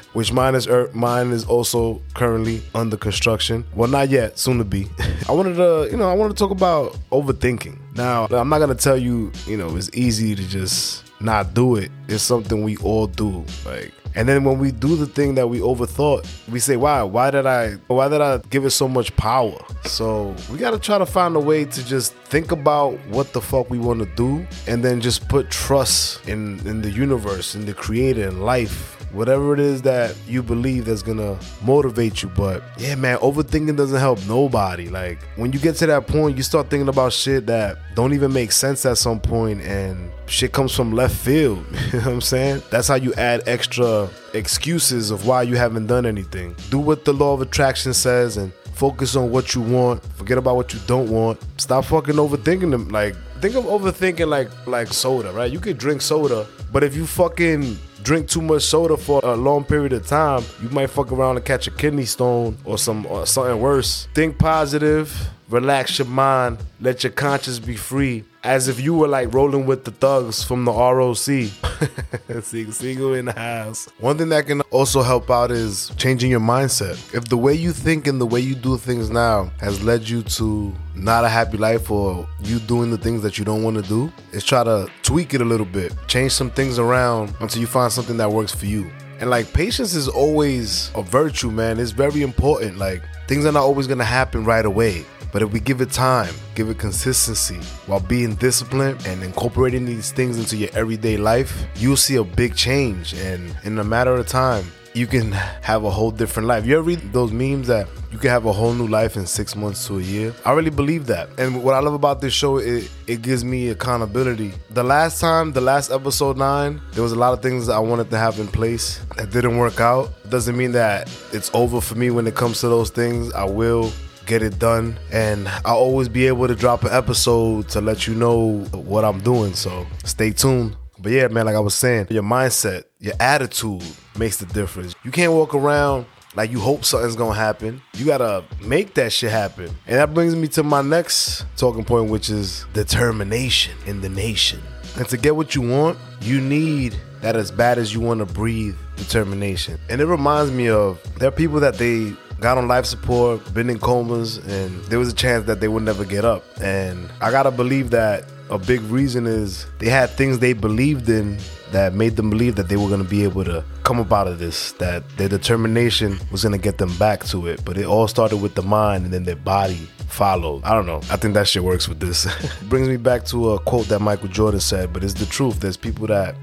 which 0.13 0.31
mine 0.31 0.55
is 0.55 0.67
er, 0.67 0.89
mine 0.93 1.31
is 1.31 1.45
also 1.45 2.01
currently 2.13 2.61
under 2.73 2.97
construction. 2.97 3.63
Well, 3.75 3.89
not 3.89 4.09
yet, 4.09 4.37
soon 4.39 4.57
to 4.57 4.63
be. 4.63 4.87
I 5.29 5.31
wanted 5.31 5.55
to, 5.55 5.89
you 5.91 5.97
know, 5.97 6.09
I 6.09 6.13
wanted 6.13 6.37
to 6.37 6.39
talk 6.39 6.51
about 6.51 6.97
overthinking. 7.11 7.77
Now, 7.95 8.25
I'm 8.31 8.49
not 8.49 8.59
gonna 8.59 8.75
tell 8.75 8.97
you, 8.97 9.31
you 9.45 9.57
know, 9.57 9.75
it's 9.75 9.89
easy 9.93 10.35
to 10.35 10.47
just 10.47 11.03
not 11.21 11.53
do 11.53 11.75
it. 11.75 11.91
It's 12.07 12.23
something 12.23 12.63
we 12.63 12.77
all 12.77 13.07
do. 13.07 13.45
Like 13.65 13.93
and 14.15 14.27
then 14.27 14.43
when 14.43 14.59
we 14.59 14.71
do 14.71 14.95
the 14.95 15.05
thing 15.05 15.35
that 15.35 15.47
we 15.47 15.59
overthought, 15.59 16.27
we 16.49 16.59
say, 16.59 16.75
"Wow, 16.77 17.05
why 17.05 17.31
did 17.31 17.45
I? 17.45 17.77
Why 17.87 18.07
did 18.07 18.21
I 18.21 18.39
give 18.49 18.65
it 18.65 18.71
so 18.71 18.87
much 18.87 19.15
power?" 19.15 19.57
So 19.85 20.35
we 20.51 20.57
got 20.57 20.71
to 20.71 20.79
try 20.79 20.97
to 20.97 21.05
find 21.05 21.35
a 21.35 21.39
way 21.39 21.65
to 21.65 21.85
just 21.85 22.13
think 22.25 22.51
about 22.51 22.97
what 23.09 23.33
the 23.33 23.41
fuck 23.41 23.69
we 23.69 23.79
want 23.79 23.99
to 23.99 24.05
do, 24.15 24.45
and 24.67 24.83
then 24.83 25.01
just 25.01 25.27
put 25.27 25.49
trust 25.49 26.27
in 26.27 26.59
in 26.65 26.81
the 26.81 26.91
universe, 26.91 27.55
in 27.55 27.65
the 27.65 27.73
Creator, 27.73 28.27
in 28.27 28.41
life, 28.41 29.00
whatever 29.13 29.53
it 29.53 29.59
is 29.59 29.81
that 29.83 30.15
you 30.27 30.43
believe 30.43 30.85
that's 30.85 31.01
gonna 31.01 31.37
motivate 31.63 32.23
you. 32.23 32.29
But 32.29 32.63
yeah, 32.77 32.95
man, 32.95 33.17
overthinking 33.17 33.77
doesn't 33.77 33.99
help 33.99 34.25
nobody. 34.27 34.89
Like 34.89 35.21
when 35.35 35.51
you 35.51 35.59
get 35.59 35.75
to 35.77 35.85
that 35.87 36.07
point, 36.07 36.37
you 36.37 36.43
start 36.43 36.69
thinking 36.69 36.89
about 36.89 37.13
shit 37.13 37.45
that 37.47 37.77
don't 37.95 38.13
even 38.13 38.31
make 38.33 38.51
sense 38.51 38.85
at 38.85 38.97
some 38.97 39.19
point, 39.19 39.61
and 39.61 40.11
shit 40.27 40.51
comes 40.51 40.75
from 40.75 40.91
left 40.91 41.15
field. 41.15 41.65
you 41.93 41.99
know 41.99 42.05
what 42.05 42.07
I'm 42.07 42.21
saying? 42.21 42.63
That's 42.69 42.87
how 42.87 42.95
you 42.95 43.13
add 43.15 43.43
extra 43.47 44.09
excuses 44.33 45.11
of 45.11 45.25
why 45.25 45.43
you 45.43 45.55
haven't 45.55 45.87
done 45.87 46.05
anything. 46.05 46.55
Do 46.69 46.79
what 46.79 47.05
the 47.05 47.13
law 47.13 47.33
of 47.33 47.41
attraction 47.41 47.93
says 47.93 48.37
and 48.37 48.53
focus 48.73 49.15
on 49.15 49.29
what 49.31 49.53
you 49.53 49.61
want. 49.61 50.03
Forget 50.15 50.37
about 50.37 50.55
what 50.55 50.73
you 50.73 50.79
don't 50.87 51.09
want. 51.09 51.39
Stop 51.57 51.85
fucking 51.85 52.15
overthinking 52.15 52.71
them. 52.71 52.89
Like 52.89 53.15
think 53.41 53.55
of 53.55 53.65
overthinking 53.65 54.27
like 54.27 54.49
like 54.67 54.87
soda, 54.87 55.31
right? 55.31 55.51
You 55.51 55.59
could 55.59 55.77
drink 55.77 56.01
soda, 56.01 56.47
but 56.71 56.83
if 56.83 56.95
you 56.95 57.05
fucking 57.05 57.77
drink 58.03 58.27
too 58.27 58.41
much 58.41 58.63
soda 58.63 58.97
for 58.97 59.21
a 59.23 59.35
long 59.35 59.63
period 59.63 59.93
of 59.93 60.05
time, 60.07 60.43
you 60.61 60.69
might 60.69 60.87
fuck 60.87 61.11
around 61.11 61.37
and 61.37 61.45
catch 61.45 61.67
a 61.67 61.71
kidney 61.71 62.05
stone 62.05 62.57
or 62.65 62.77
some 62.77 63.05
or 63.05 63.25
something 63.25 63.59
worse. 63.59 64.07
Think 64.13 64.37
positive, 64.37 65.29
relax 65.49 65.99
your 65.99 66.07
mind, 66.07 66.57
let 66.79 67.03
your 67.03 67.11
conscience 67.11 67.59
be 67.59 67.75
free, 67.75 68.23
as 68.43 68.67
if 68.67 68.79
you 68.79 68.95
were 68.95 69.07
like 69.07 69.33
rolling 69.33 69.65
with 69.65 69.83
the 69.83 69.91
thugs 69.91 70.43
from 70.43 70.65
the 70.65 70.71
ROC. 70.71 71.15
Single 72.43 73.13
in 73.13 73.25
the 73.25 73.33
house. 73.33 73.87
One 73.99 74.17
thing 74.17 74.29
that 74.29 74.47
can 74.47 74.61
also 74.71 75.01
help 75.01 75.29
out 75.29 75.51
is 75.51 75.91
changing 75.97 76.31
your 76.31 76.39
mindset. 76.39 76.93
If 77.13 77.25
the 77.25 77.37
way 77.37 77.53
you 77.53 77.71
think 77.71 78.07
and 78.07 78.19
the 78.19 78.25
way 78.25 78.39
you 78.39 78.55
do 78.55 78.77
things 78.77 79.09
now 79.09 79.51
has 79.59 79.83
led 79.83 80.07
you 80.07 80.23
to 80.23 80.73
not 80.95 81.23
a 81.23 81.29
happy 81.29 81.57
life 81.57 81.91
or 81.91 82.27
you 82.41 82.59
doing 82.59 82.91
the 82.91 82.97
things 82.97 83.21
that 83.23 83.37
you 83.37 83.45
don't 83.45 83.63
want 83.63 83.77
to 83.77 83.83
do, 83.83 84.11
is 84.31 84.43
try 84.43 84.63
to 84.63 84.89
tweak 85.03 85.33
it 85.33 85.41
a 85.41 85.45
little 85.45 85.65
bit, 85.65 85.93
change 86.07 86.31
some 86.31 86.49
things 86.49 86.79
around 86.79 87.33
until 87.39 87.61
you 87.61 87.67
find 87.67 87.91
something 87.91 88.17
that 88.17 88.31
works 88.31 88.53
for 88.53 88.65
you. 88.65 88.89
And 89.19 89.29
like 89.29 89.53
patience 89.53 89.93
is 89.93 90.07
always 90.07 90.91
a 90.95 91.03
virtue, 91.03 91.51
man. 91.51 91.79
It's 91.79 91.91
very 91.91 92.23
important. 92.23 92.77
Like 92.77 93.03
things 93.27 93.45
are 93.45 93.51
not 93.51 93.61
always 93.63 93.85
gonna 93.85 94.03
happen 94.03 94.43
right 94.43 94.65
away. 94.65 95.05
But 95.31 95.41
if 95.41 95.51
we 95.51 95.59
give 95.59 95.81
it 95.81 95.91
time, 95.91 96.33
give 96.55 96.69
it 96.69 96.77
consistency 96.77 97.59
while 97.87 97.99
being 97.99 98.35
disciplined 98.35 99.05
and 99.07 99.23
incorporating 99.23 99.85
these 99.85 100.11
things 100.11 100.37
into 100.37 100.57
your 100.57 100.69
everyday 100.73 101.17
life, 101.17 101.65
you'll 101.75 101.97
see 101.97 102.15
a 102.15 102.23
big 102.23 102.55
change. 102.55 103.13
And 103.13 103.55
in 103.63 103.77
a 103.79 103.83
matter 103.83 104.13
of 104.15 104.27
time, 104.27 104.65
you 104.93 105.07
can 105.07 105.31
have 105.61 105.83
a 105.83 105.89
whole 105.89 106.11
different 106.11 106.47
life. 106.47 106.65
You 106.65 106.77
ever 106.77 106.83
read 106.83 107.13
those 107.13 107.31
memes 107.31 107.67
that 107.67 107.87
you 108.11 108.17
can 108.17 108.29
have 108.29 108.45
a 108.45 108.51
whole 108.51 108.73
new 108.73 108.87
life 108.87 109.15
in 109.15 109.25
six 109.25 109.55
months 109.55 109.87
to 109.87 109.99
a 109.99 110.01
year? 110.01 110.33
I 110.45 110.51
really 110.51 110.69
believe 110.69 111.07
that. 111.07 111.29
And 111.37 111.63
what 111.63 111.75
I 111.75 111.79
love 111.79 111.93
about 111.93 112.19
this 112.21 112.33
show, 112.33 112.57
it, 112.57 112.89
it 113.07 113.21
gives 113.21 113.45
me 113.45 113.69
accountability. 113.69 114.53
The 114.71 114.83
last 114.83 115.21
time, 115.21 115.53
the 115.53 115.61
last 115.61 115.91
episode 115.91 116.37
nine, 116.37 116.81
there 116.91 117.03
was 117.03 117.13
a 117.13 117.17
lot 117.17 117.33
of 117.33 117.41
things 117.41 117.69
I 117.69 117.79
wanted 117.79 118.09
to 118.09 118.17
have 118.17 118.39
in 118.39 118.47
place 118.47 118.99
that 119.15 119.31
didn't 119.31 119.57
work 119.57 119.79
out. 119.79 120.11
Doesn't 120.29 120.57
mean 120.57 120.73
that 120.73 121.09
it's 121.31 121.49
over 121.53 121.79
for 121.79 121.95
me 121.95 122.09
when 122.09 122.27
it 122.27 122.35
comes 122.35 122.59
to 122.61 122.67
those 122.67 122.89
things. 122.89 123.31
I 123.33 123.45
will 123.45 123.91
get 124.31 124.41
it 124.41 124.57
done 124.59 124.97
and 125.11 125.45
I'll 125.65 125.75
always 125.75 126.07
be 126.07 126.25
able 126.27 126.47
to 126.47 126.55
drop 126.55 126.85
an 126.85 126.91
episode 126.93 127.67
to 127.71 127.81
let 127.81 128.07
you 128.07 128.15
know 128.15 128.59
what 128.71 129.03
I'm 129.03 129.19
doing. 129.19 129.53
So 129.55 129.85
stay 130.05 130.31
tuned. 130.31 130.77
But 130.99 131.11
yeah, 131.11 131.27
man, 131.27 131.47
like 131.47 131.55
I 131.55 131.59
was 131.59 131.75
saying, 131.75 132.07
your 132.09 132.23
mindset, 132.23 132.85
your 132.99 133.15
attitude 133.19 133.83
makes 134.17 134.37
the 134.37 134.45
difference. 134.45 134.95
You 135.03 135.11
can't 135.11 135.33
walk 135.33 135.53
around 135.53 136.05
like 136.33 136.49
you 136.49 136.61
hope 136.61 136.85
something's 136.85 137.17
gonna 137.17 137.35
happen. 137.35 137.81
You 137.95 138.05
gotta 138.05 138.45
make 138.63 138.93
that 138.93 139.11
shit 139.11 139.31
happen. 139.31 139.65
And 139.85 139.97
that 139.97 140.13
brings 140.13 140.33
me 140.33 140.47
to 140.49 140.63
my 140.63 140.81
next 140.81 141.43
talking 141.57 141.83
point, 141.83 142.09
which 142.09 142.29
is 142.29 142.65
determination 142.71 143.75
in 143.85 143.99
the 143.99 144.07
nation. 144.07 144.61
And 144.95 145.09
to 145.09 145.17
get 145.17 145.35
what 145.35 145.55
you 145.55 145.61
want, 145.61 145.97
you 146.21 146.39
need 146.39 146.95
that 147.21 147.35
as 147.35 147.51
bad 147.51 147.77
as 147.79 147.93
you 147.93 147.99
wanna 147.99 148.25
breathe 148.25 148.77
determination. 148.95 149.77
And 149.89 149.99
it 149.99 150.05
reminds 150.05 150.51
me 150.51 150.69
of 150.69 151.01
there 151.19 151.27
are 151.27 151.33
people 151.33 151.59
that 151.59 151.77
they 151.77 152.13
got 152.41 152.57
on 152.57 152.67
life 152.67 152.85
support, 152.85 153.53
been 153.53 153.69
in 153.69 153.77
comas, 153.77 154.37
and 154.37 154.83
there 154.85 154.97
was 154.97 155.09
a 155.09 155.15
chance 155.15 155.45
that 155.45 155.61
they 155.61 155.67
would 155.67 155.83
never 155.83 156.03
get 156.03 156.25
up. 156.25 156.43
And 156.59 157.09
I 157.21 157.29
gotta 157.29 157.51
believe 157.51 157.91
that 157.91 158.25
a 158.49 158.57
big 158.57 158.81
reason 158.81 159.27
is 159.27 159.67
they 159.77 159.89
had 159.89 160.09
things 160.09 160.39
they 160.39 160.53
believed 160.53 161.07
in 161.07 161.37
that 161.71 161.93
made 161.93 162.15
them 162.15 162.31
believe 162.31 162.55
that 162.55 162.67
they 162.67 162.75
were 162.75 162.89
gonna 162.89 163.03
be 163.03 163.23
able 163.23 163.45
to 163.45 163.63
come 163.83 163.99
up 163.99 164.11
out 164.11 164.27
of 164.27 164.39
this, 164.39 164.71
that 164.73 165.07
their 165.17 165.29
determination 165.29 166.19
was 166.31 166.43
gonna 166.43 166.57
get 166.57 166.79
them 166.79 166.95
back 166.97 167.23
to 167.25 167.45
it. 167.47 167.63
But 167.63 167.77
it 167.77 167.85
all 167.85 168.07
started 168.07 168.37
with 168.37 168.55
the 168.55 168.63
mind 168.63 169.05
and 169.05 169.13
then 169.13 169.23
their 169.23 169.35
body 169.35 169.87
followed. 170.07 170.63
I 170.63 170.73
don't 170.73 170.87
know. 170.87 171.01
I 171.11 171.17
think 171.17 171.35
that 171.35 171.47
shit 171.47 171.63
works 171.63 171.87
with 171.87 171.99
this. 171.99 172.27
Brings 172.63 172.89
me 172.89 172.97
back 172.97 173.23
to 173.25 173.51
a 173.51 173.59
quote 173.59 173.87
that 173.89 173.99
Michael 173.99 174.29
Jordan 174.29 174.59
said, 174.59 174.91
but 174.91 175.03
it's 175.03 175.13
the 175.13 175.27
truth. 175.27 175.59
There's 175.59 175.77
people 175.77 176.07
that 176.07 176.35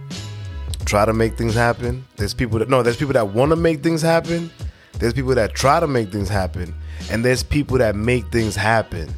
try 0.85 1.05
to 1.05 1.13
make 1.13 1.37
things 1.37 1.55
happen. 1.55 2.05
There's 2.17 2.35
people 2.35 2.61
that 2.61 2.69
no, 2.69 2.85
there's 2.85 2.97
people 2.97 3.15
that 3.15 3.29
want 3.31 3.51
to 3.51 3.57
make 3.57 3.83
things 3.83 4.01
happen. 4.01 4.51
There's 4.95 5.13
people 5.13 5.35
that 5.35 5.55
try 5.55 5.81
to 5.81 5.87
make 5.87 6.11
things 6.11 6.29
happen, 6.29 6.75
and 7.11 7.25
there's 7.25 7.43
people 7.43 7.79
that 7.79 7.95
make 7.95 8.31
things 8.33 8.57
happen. 8.57 9.09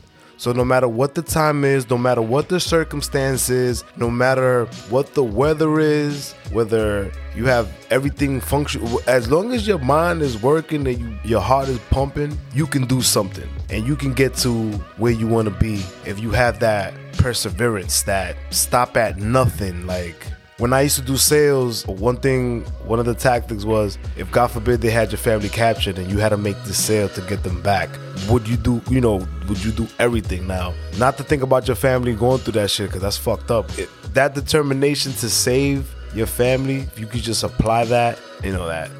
So 0.40 0.52
no 0.52 0.64
matter 0.64 0.88
what 0.88 1.14
the 1.14 1.20
time 1.20 1.64
is, 1.66 1.90
no 1.90 1.98
matter 1.98 2.22
what 2.22 2.48
the 2.48 2.60
circumstances, 2.60 3.84
no 3.98 4.08
matter 4.08 4.64
what 4.88 5.12
the 5.12 5.22
weather 5.22 5.78
is, 5.80 6.32
whether 6.50 7.12
you 7.36 7.44
have 7.44 7.70
everything 7.90 8.40
function, 8.40 8.82
as 9.06 9.30
long 9.30 9.52
as 9.52 9.68
your 9.68 9.76
mind 9.80 10.22
is 10.22 10.42
working 10.42 10.86
and 10.86 10.98
you, 10.98 11.18
your 11.24 11.42
heart 11.42 11.68
is 11.68 11.78
pumping, 11.90 12.38
you 12.54 12.66
can 12.66 12.86
do 12.86 13.02
something 13.02 13.46
and 13.68 13.86
you 13.86 13.94
can 13.94 14.14
get 14.14 14.34
to 14.36 14.70
where 14.96 15.12
you 15.12 15.26
want 15.26 15.46
to 15.46 15.54
be 15.60 15.82
if 16.06 16.18
you 16.18 16.30
have 16.30 16.58
that 16.60 16.94
perseverance, 17.18 18.00
that 18.04 18.34
stop 18.48 18.96
at 18.96 19.18
nothing, 19.18 19.86
like 19.86 20.26
when 20.60 20.74
I 20.74 20.82
used 20.82 20.96
to 20.96 21.02
do 21.02 21.16
sales, 21.16 21.86
one 21.86 22.18
thing, 22.18 22.64
one 22.84 22.98
of 22.98 23.06
the 23.06 23.14
tactics 23.14 23.64
was 23.64 23.96
if 24.18 24.30
God 24.30 24.48
forbid 24.48 24.82
they 24.82 24.90
had 24.90 25.10
your 25.10 25.18
family 25.18 25.48
captured 25.48 25.98
and 25.98 26.10
you 26.10 26.18
had 26.18 26.28
to 26.28 26.36
make 26.36 26.56
this 26.64 26.76
sale 26.76 27.08
to 27.08 27.22
get 27.22 27.42
them 27.42 27.62
back, 27.62 27.88
would 28.28 28.46
you 28.46 28.58
do, 28.58 28.82
you 28.90 29.00
know, 29.00 29.26
would 29.48 29.64
you 29.64 29.72
do 29.72 29.88
everything 29.98 30.46
now? 30.46 30.74
Not 30.98 31.16
to 31.16 31.24
think 31.24 31.42
about 31.42 31.66
your 31.66 31.76
family 31.76 32.14
going 32.14 32.40
through 32.40 32.52
that 32.60 32.70
shit 32.70 32.88
because 32.88 33.00
that's 33.00 33.16
fucked 33.16 33.50
up. 33.50 33.66
It, 33.78 33.88
that 34.12 34.34
determination 34.34 35.12
to 35.12 35.30
save 35.30 35.90
your 36.14 36.26
family, 36.26 36.80
if 36.80 36.98
you 36.98 37.06
could 37.06 37.22
just 37.22 37.42
apply 37.42 37.84
that, 37.86 38.18
you 38.44 38.52
know, 38.52 38.66
that 38.66 38.90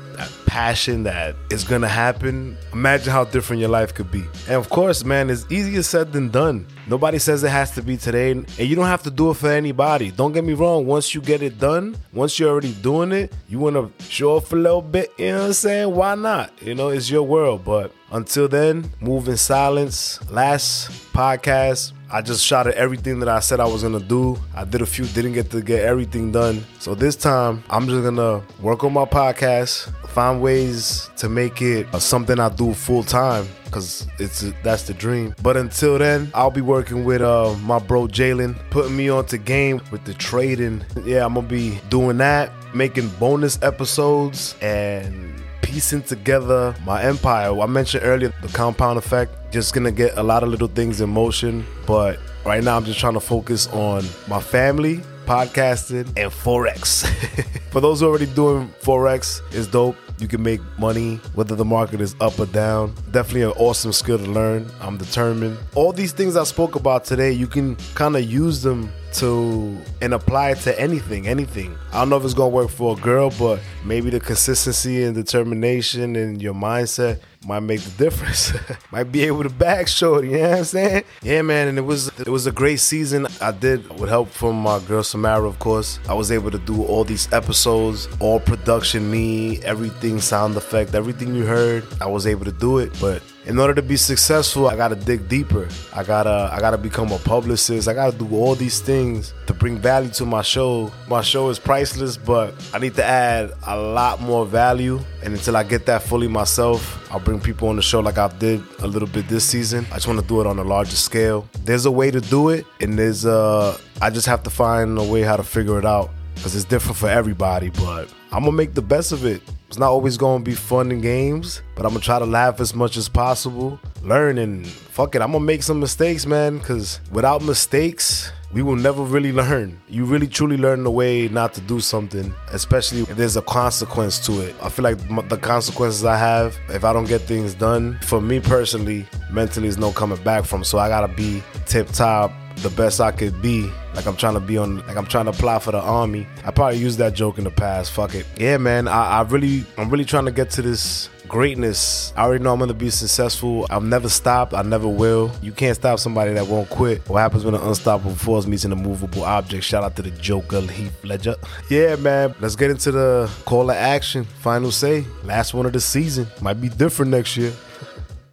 passion 0.46 1.04
that 1.04 1.36
is 1.50 1.64
gonna 1.64 1.88
happen, 1.88 2.56
imagine 2.72 3.12
how 3.12 3.24
different 3.24 3.60
your 3.60 3.68
life 3.68 3.94
could 3.94 4.10
be. 4.10 4.24
And 4.46 4.56
of 4.56 4.68
course, 4.68 5.04
man, 5.04 5.30
it's 5.30 5.46
easier 5.50 5.82
said 5.82 6.12
than 6.12 6.28
done. 6.28 6.66
Nobody 6.88 7.18
says 7.18 7.44
it 7.44 7.50
has 7.50 7.70
to 7.76 7.82
be 7.82 7.96
today, 7.96 8.32
and 8.32 8.58
you 8.58 8.74
don't 8.74 8.86
have 8.86 9.02
to 9.04 9.10
do 9.10 9.30
it 9.30 9.34
for 9.34 9.50
anybody. 9.50 10.10
Don't 10.10 10.32
get 10.32 10.44
me 10.44 10.54
wrong, 10.54 10.86
once 10.86 11.14
you 11.14 11.20
get 11.20 11.42
it 11.42 11.58
done, 11.58 11.96
once 12.12 12.38
you're 12.38 12.50
already 12.50 12.72
doing 12.74 13.12
it, 13.12 13.32
you 13.48 13.58
wanna 13.58 13.88
show 14.08 14.36
off 14.36 14.52
a 14.52 14.56
little 14.56 14.82
bit, 14.82 15.12
you 15.18 15.28
know 15.28 15.38
what 15.38 15.46
I'm 15.46 15.52
saying? 15.52 15.94
Why 15.94 16.14
not? 16.14 16.52
You 16.62 16.74
know, 16.74 16.88
it's 16.88 17.08
your 17.08 17.22
world. 17.22 17.64
But 17.64 17.92
until 18.10 18.48
then, 18.48 18.90
move 19.00 19.28
in 19.28 19.36
silence. 19.36 20.18
Last 20.30 20.90
podcast, 21.12 21.92
I 22.12 22.22
just 22.22 22.44
shot 22.44 22.66
at 22.66 22.74
everything 22.74 23.20
that 23.20 23.28
I 23.28 23.38
said 23.38 23.60
I 23.60 23.66
was 23.66 23.82
gonna 23.82 24.00
do. 24.00 24.36
I 24.54 24.64
did 24.64 24.82
a 24.82 24.86
few, 24.86 25.04
didn't 25.06 25.34
get 25.34 25.50
to 25.52 25.60
get 25.60 25.84
everything 25.84 26.32
done. 26.32 26.64
So 26.80 26.94
this 26.96 27.14
time, 27.14 27.62
I'm 27.70 27.86
just 27.86 28.02
gonna 28.02 28.42
work 28.60 28.82
on 28.82 28.92
my 28.92 29.04
podcast, 29.04 29.92
find 30.08 30.42
ways 30.42 31.08
to 31.18 31.28
make 31.28 31.62
it 31.62 31.86
something 32.00 32.40
I 32.40 32.48
do 32.48 32.74
full 32.74 33.04
time 33.04 33.46
because 33.66 34.08
it's 34.18 34.44
that's 34.64 34.82
the 34.84 34.94
dream. 34.94 35.34
But 35.40 35.56
until 35.56 35.98
then, 35.98 36.32
I'll 36.34 36.50
be 36.50 36.60
working 36.60 37.04
with 37.04 37.22
uh, 37.22 37.54
my 37.62 37.78
bro 37.78 38.08
Jalen, 38.08 38.56
putting 38.70 38.96
me 38.96 39.08
onto 39.08 39.38
game 39.38 39.80
with 39.92 40.04
the 40.04 40.14
trading. 40.14 40.84
Yeah, 41.04 41.24
I'm 41.24 41.34
gonna 41.34 41.46
be 41.46 41.78
doing 41.90 42.18
that, 42.18 42.50
making 42.74 43.08
bonus 43.20 43.62
episodes 43.62 44.56
and 44.60 45.40
piecing 45.70 46.02
together 46.02 46.74
my 46.84 47.00
empire. 47.00 47.56
I 47.60 47.66
mentioned 47.66 48.02
earlier 48.04 48.32
the 48.42 48.48
compound 48.48 48.98
effect. 48.98 49.52
Just 49.52 49.72
gonna 49.72 49.92
get 49.92 50.18
a 50.18 50.22
lot 50.22 50.42
of 50.42 50.48
little 50.48 50.66
things 50.66 51.00
in 51.00 51.08
motion, 51.10 51.64
but 51.86 52.18
right 52.44 52.62
now 52.62 52.76
I'm 52.76 52.84
just 52.84 52.98
trying 52.98 53.14
to 53.14 53.20
focus 53.20 53.68
on 53.68 54.04
my 54.26 54.40
family, 54.40 54.96
podcasting, 55.26 56.08
and 56.16 56.32
forex. 56.32 57.06
For 57.70 57.80
those 57.80 58.00
who 58.00 58.06
already 58.06 58.26
doing 58.26 58.68
forex, 58.82 59.40
is 59.54 59.68
dope. 59.68 59.96
You 60.18 60.26
can 60.26 60.42
make 60.42 60.60
money 60.76 61.16
whether 61.34 61.54
the 61.54 61.64
market 61.64 62.00
is 62.00 62.16
up 62.20 62.38
or 62.38 62.46
down. 62.46 62.92
Definitely 63.12 63.42
an 63.42 63.52
awesome 63.52 63.92
skill 63.92 64.18
to 64.18 64.26
learn. 64.26 64.68
I'm 64.80 64.98
determined. 64.98 65.56
All 65.76 65.92
these 65.92 66.12
things 66.12 66.36
I 66.36 66.44
spoke 66.44 66.74
about 66.74 67.04
today, 67.04 67.30
you 67.30 67.46
can 67.46 67.76
kind 67.94 68.16
of 68.16 68.24
use 68.24 68.60
them 68.60 68.92
to 69.14 69.76
and 70.00 70.14
apply 70.14 70.50
it 70.50 70.58
to 70.58 70.80
anything, 70.80 71.26
anything. 71.26 71.76
I 71.92 72.00
don't 72.00 72.10
know 72.10 72.16
if 72.16 72.24
it's 72.24 72.34
gonna 72.34 72.48
work 72.48 72.70
for 72.70 72.96
a 72.96 73.00
girl, 73.00 73.30
but 73.38 73.60
maybe 73.84 74.10
the 74.10 74.20
consistency 74.20 75.02
and 75.04 75.14
determination 75.14 76.16
and 76.16 76.40
your 76.40 76.54
mindset 76.54 77.20
might 77.46 77.60
make 77.60 77.80
the 77.80 77.90
difference. 78.04 78.52
might 78.92 79.04
be 79.04 79.22
able 79.24 79.42
to 79.42 79.48
back 79.48 79.88
short, 79.88 80.24
you 80.24 80.32
know 80.32 80.50
what 80.50 80.58
I'm 80.58 80.64
saying? 80.64 81.04
Yeah, 81.22 81.42
man, 81.42 81.68
and 81.68 81.78
it 81.78 81.82
was 81.82 82.08
it 82.18 82.28
was 82.28 82.46
a 82.46 82.52
great 82.52 82.80
season. 82.80 83.26
I 83.40 83.52
did 83.52 83.88
with 83.98 84.08
help 84.08 84.28
from 84.28 84.60
my 84.60 84.78
girl 84.80 85.02
Samara, 85.02 85.46
of 85.46 85.58
course. 85.58 85.98
I 86.08 86.14
was 86.14 86.30
able 86.30 86.50
to 86.50 86.58
do 86.58 86.84
all 86.84 87.04
these 87.04 87.32
episodes, 87.32 88.08
all 88.20 88.40
production, 88.40 89.10
me, 89.10 89.62
everything, 89.62 90.20
sound 90.20 90.56
effect, 90.56 90.94
everything 90.94 91.34
you 91.34 91.44
heard. 91.44 91.84
I 92.00 92.06
was 92.06 92.26
able 92.26 92.44
to 92.44 92.52
do 92.52 92.78
it, 92.78 92.92
but 93.00 93.22
in 93.46 93.58
order 93.58 93.74
to 93.74 93.82
be 93.82 93.96
successful, 93.96 94.68
I 94.68 94.76
gotta 94.76 94.96
dig 94.96 95.28
deeper. 95.28 95.68
I 95.94 96.04
gotta 96.04 96.50
I 96.52 96.60
gotta 96.60 96.76
become 96.76 97.10
a 97.10 97.18
publicist. 97.18 97.88
I 97.88 97.94
gotta 97.94 98.16
do 98.16 98.28
all 98.34 98.54
these 98.54 98.80
things 98.80 99.32
to 99.46 99.54
bring 99.54 99.78
value 99.78 100.10
to 100.10 100.26
my 100.26 100.42
show. 100.42 100.92
My 101.08 101.22
show 101.22 101.48
is 101.48 101.58
priceless, 101.58 102.16
but 102.16 102.54
I 102.74 102.78
need 102.78 102.94
to 102.96 103.04
add 103.04 103.52
a 103.66 103.78
lot 103.78 104.20
more 104.20 104.44
value. 104.44 105.00
And 105.22 105.34
until 105.34 105.56
I 105.56 105.62
get 105.62 105.86
that 105.86 106.02
fully 106.02 106.28
myself, 106.28 107.10
I'll 107.10 107.20
bring 107.20 107.40
people 107.40 107.68
on 107.68 107.76
the 107.76 107.82
show 107.82 108.00
like 108.00 108.18
I 108.18 108.28
did 108.28 108.62
a 108.80 108.86
little 108.86 109.08
bit 109.08 109.26
this 109.28 109.44
season. 109.44 109.86
I 109.90 109.94
just 109.94 110.06
want 110.06 110.20
to 110.20 110.26
do 110.26 110.40
it 110.40 110.46
on 110.46 110.58
a 110.58 110.64
larger 110.64 110.96
scale. 110.96 111.48
There's 111.64 111.86
a 111.86 111.90
way 111.90 112.10
to 112.10 112.20
do 112.20 112.50
it, 112.50 112.66
and 112.80 112.98
there's 112.98 113.24
uh 113.24 113.76
I 114.02 114.10
just 114.10 114.26
have 114.26 114.42
to 114.42 114.50
find 114.50 114.98
a 114.98 115.04
way 115.04 115.22
how 115.22 115.36
to 115.36 115.42
figure 115.42 115.78
it 115.78 115.86
out 115.86 116.10
because 116.34 116.54
it's 116.54 116.64
different 116.64 116.98
for 116.98 117.08
everybody. 117.08 117.70
But 117.70 118.12
I'm 118.32 118.44
gonna 118.44 118.52
make 118.52 118.74
the 118.74 118.82
best 118.82 119.12
of 119.12 119.24
it. 119.24 119.42
It's 119.70 119.78
not 119.78 119.90
always 119.90 120.16
gonna 120.16 120.42
be 120.42 120.56
fun 120.56 120.90
and 120.90 121.00
games, 121.00 121.62
but 121.76 121.86
I'm 121.86 121.92
gonna 121.92 122.00
try 122.00 122.18
to 122.18 122.26
laugh 122.26 122.58
as 122.60 122.74
much 122.74 122.96
as 122.96 123.08
possible. 123.08 123.78
Learn 124.02 124.38
and 124.38 124.66
fuck 124.66 125.14
it, 125.14 125.22
I'm 125.22 125.30
gonna 125.30 125.44
make 125.44 125.62
some 125.62 125.78
mistakes, 125.78 126.26
man, 126.26 126.58
because 126.58 126.98
without 127.12 127.40
mistakes, 127.44 128.32
we 128.52 128.62
will 128.62 128.74
never 128.74 129.04
really 129.04 129.30
learn. 129.30 129.80
You 129.88 130.06
really 130.06 130.26
truly 130.26 130.56
learn 130.56 130.82
the 130.82 130.90
way 130.90 131.28
not 131.28 131.54
to 131.54 131.60
do 131.60 131.78
something, 131.78 132.34
especially 132.50 133.02
if 133.02 133.10
there's 133.10 133.36
a 133.36 133.42
consequence 133.42 134.18
to 134.26 134.40
it. 134.40 134.56
I 134.60 134.70
feel 134.70 134.82
like 134.82 134.98
the 135.28 135.38
consequences 135.38 136.04
I 136.04 136.16
have, 136.16 136.58
if 136.70 136.82
I 136.82 136.92
don't 136.92 137.06
get 137.06 137.20
things 137.20 137.54
done, 137.54 137.96
for 138.02 138.20
me 138.20 138.40
personally, 138.40 139.06
mentally, 139.30 139.68
is 139.68 139.78
no 139.78 139.92
coming 139.92 140.20
back 140.24 140.46
from. 140.46 140.64
So 140.64 140.78
I 140.80 140.88
gotta 140.88 141.14
be 141.14 141.44
tip 141.66 141.86
top, 141.92 142.32
the 142.56 142.70
best 142.70 143.00
I 143.00 143.12
could 143.12 143.40
be. 143.40 143.70
Like 143.94 144.06
I'm 144.06 144.16
trying 144.16 144.34
to 144.34 144.40
be 144.40 144.56
on, 144.56 144.86
like 144.86 144.96
I'm 144.96 145.06
trying 145.06 145.24
to 145.26 145.30
apply 145.30 145.58
for 145.58 145.72
the 145.72 145.80
army. 145.80 146.26
I 146.44 146.50
probably 146.50 146.78
used 146.78 146.98
that 146.98 147.14
joke 147.14 147.38
in 147.38 147.44
the 147.44 147.50
past. 147.50 147.90
Fuck 147.92 148.14
it. 148.14 148.26
Yeah, 148.36 148.56
man. 148.56 148.88
I, 148.88 149.18
I 149.18 149.22
really, 149.22 149.64
I'm 149.78 149.90
really 149.90 150.04
trying 150.04 150.26
to 150.26 150.32
get 150.32 150.50
to 150.50 150.62
this 150.62 151.08
greatness. 151.30 152.12
I 152.16 152.24
already 152.24 152.42
know 152.42 152.52
I'm 152.52 152.58
gonna 152.58 152.74
be 152.74 152.90
successful. 152.90 153.66
I've 153.70 153.84
never 153.84 154.08
stopped. 154.08 154.52
I 154.52 154.62
never 154.62 154.88
will. 154.88 155.30
You 155.40 155.52
can't 155.52 155.76
stop 155.76 155.98
somebody 156.00 156.32
that 156.34 156.46
won't 156.46 156.68
quit. 156.68 157.08
What 157.08 157.20
happens 157.20 157.44
when 157.44 157.54
an 157.54 157.62
unstoppable 157.62 158.16
force 158.16 158.46
meets 158.46 158.64
an 158.64 158.72
immovable 158.72 159.24
object? 159.24 159.64
Shout 159.64 159.84
out 159.84 159.96
to 159.96 160.02
the 160.02 160.10
Joker, 160.10 160.60
Heath 160.62 161.04
Ledger. 161.04 161.36
Yeah, 161.68 161.94
man. 161.96 162.34
Let's 162.40 162.56
get 162.56 162.70
into 162.70 162.90
the 162.90 163.30
call 163.44 163.68
to 163.68 163.76
action. 163.76 164.24
Final 164.24 164.72
say. 164.72 165.04
Last 165.22 165.54
one 165.54 165.66
of 165.66 165.72
the 165.72 165.80
season. 165.80 166.26
Might 166.40 166.60
be 166.60 166.68
different 166.68 167.12
next 167.12 167.36
year. 167.36 167.52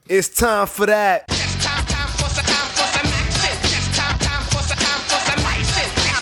It's 0.10 0.30
time 0.30 0.66
for 0.66 0.88
that. 0.88 1.30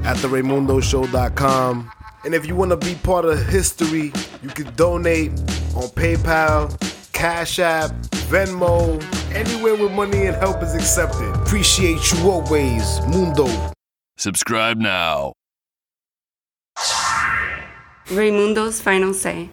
at 0.06 0.16
theraymundoshow.com. 0.16 1.92
And 2.24 2.34
if 2.34 2.46
you 2.46 2.56
want 2.56 2.70
to 2.70 2.78
be 2.78 2.94
part 2.94 3.26
of 3.26 3.46
history, 3.46 4.10
you 4.42 4.48
can 4.48 4.74
donate 4.74 5.32
on 5.76 5.90
PayPal 5.90 6.74
Cash 7.26 7.58
App, 7.58 7.90
Venmo, 8.30 9.02
anywhere 9.34 9.74
with 9.74 9.90
money 9.90 10.26
and 10.26 10.36
help 10.36 10.62
is 10.62 10.76
accepted. 10.76 11.28
Appreciate 11.34 12.12
you 12.12 12.30
always, 12.30 13.00
Mundo. 13.08 13.48
Subscribe 14.16 14.78
now. 14.78 15.32
Raymundo's 18.10 18.80
final 18.80 19.12
say. 19.12 19.50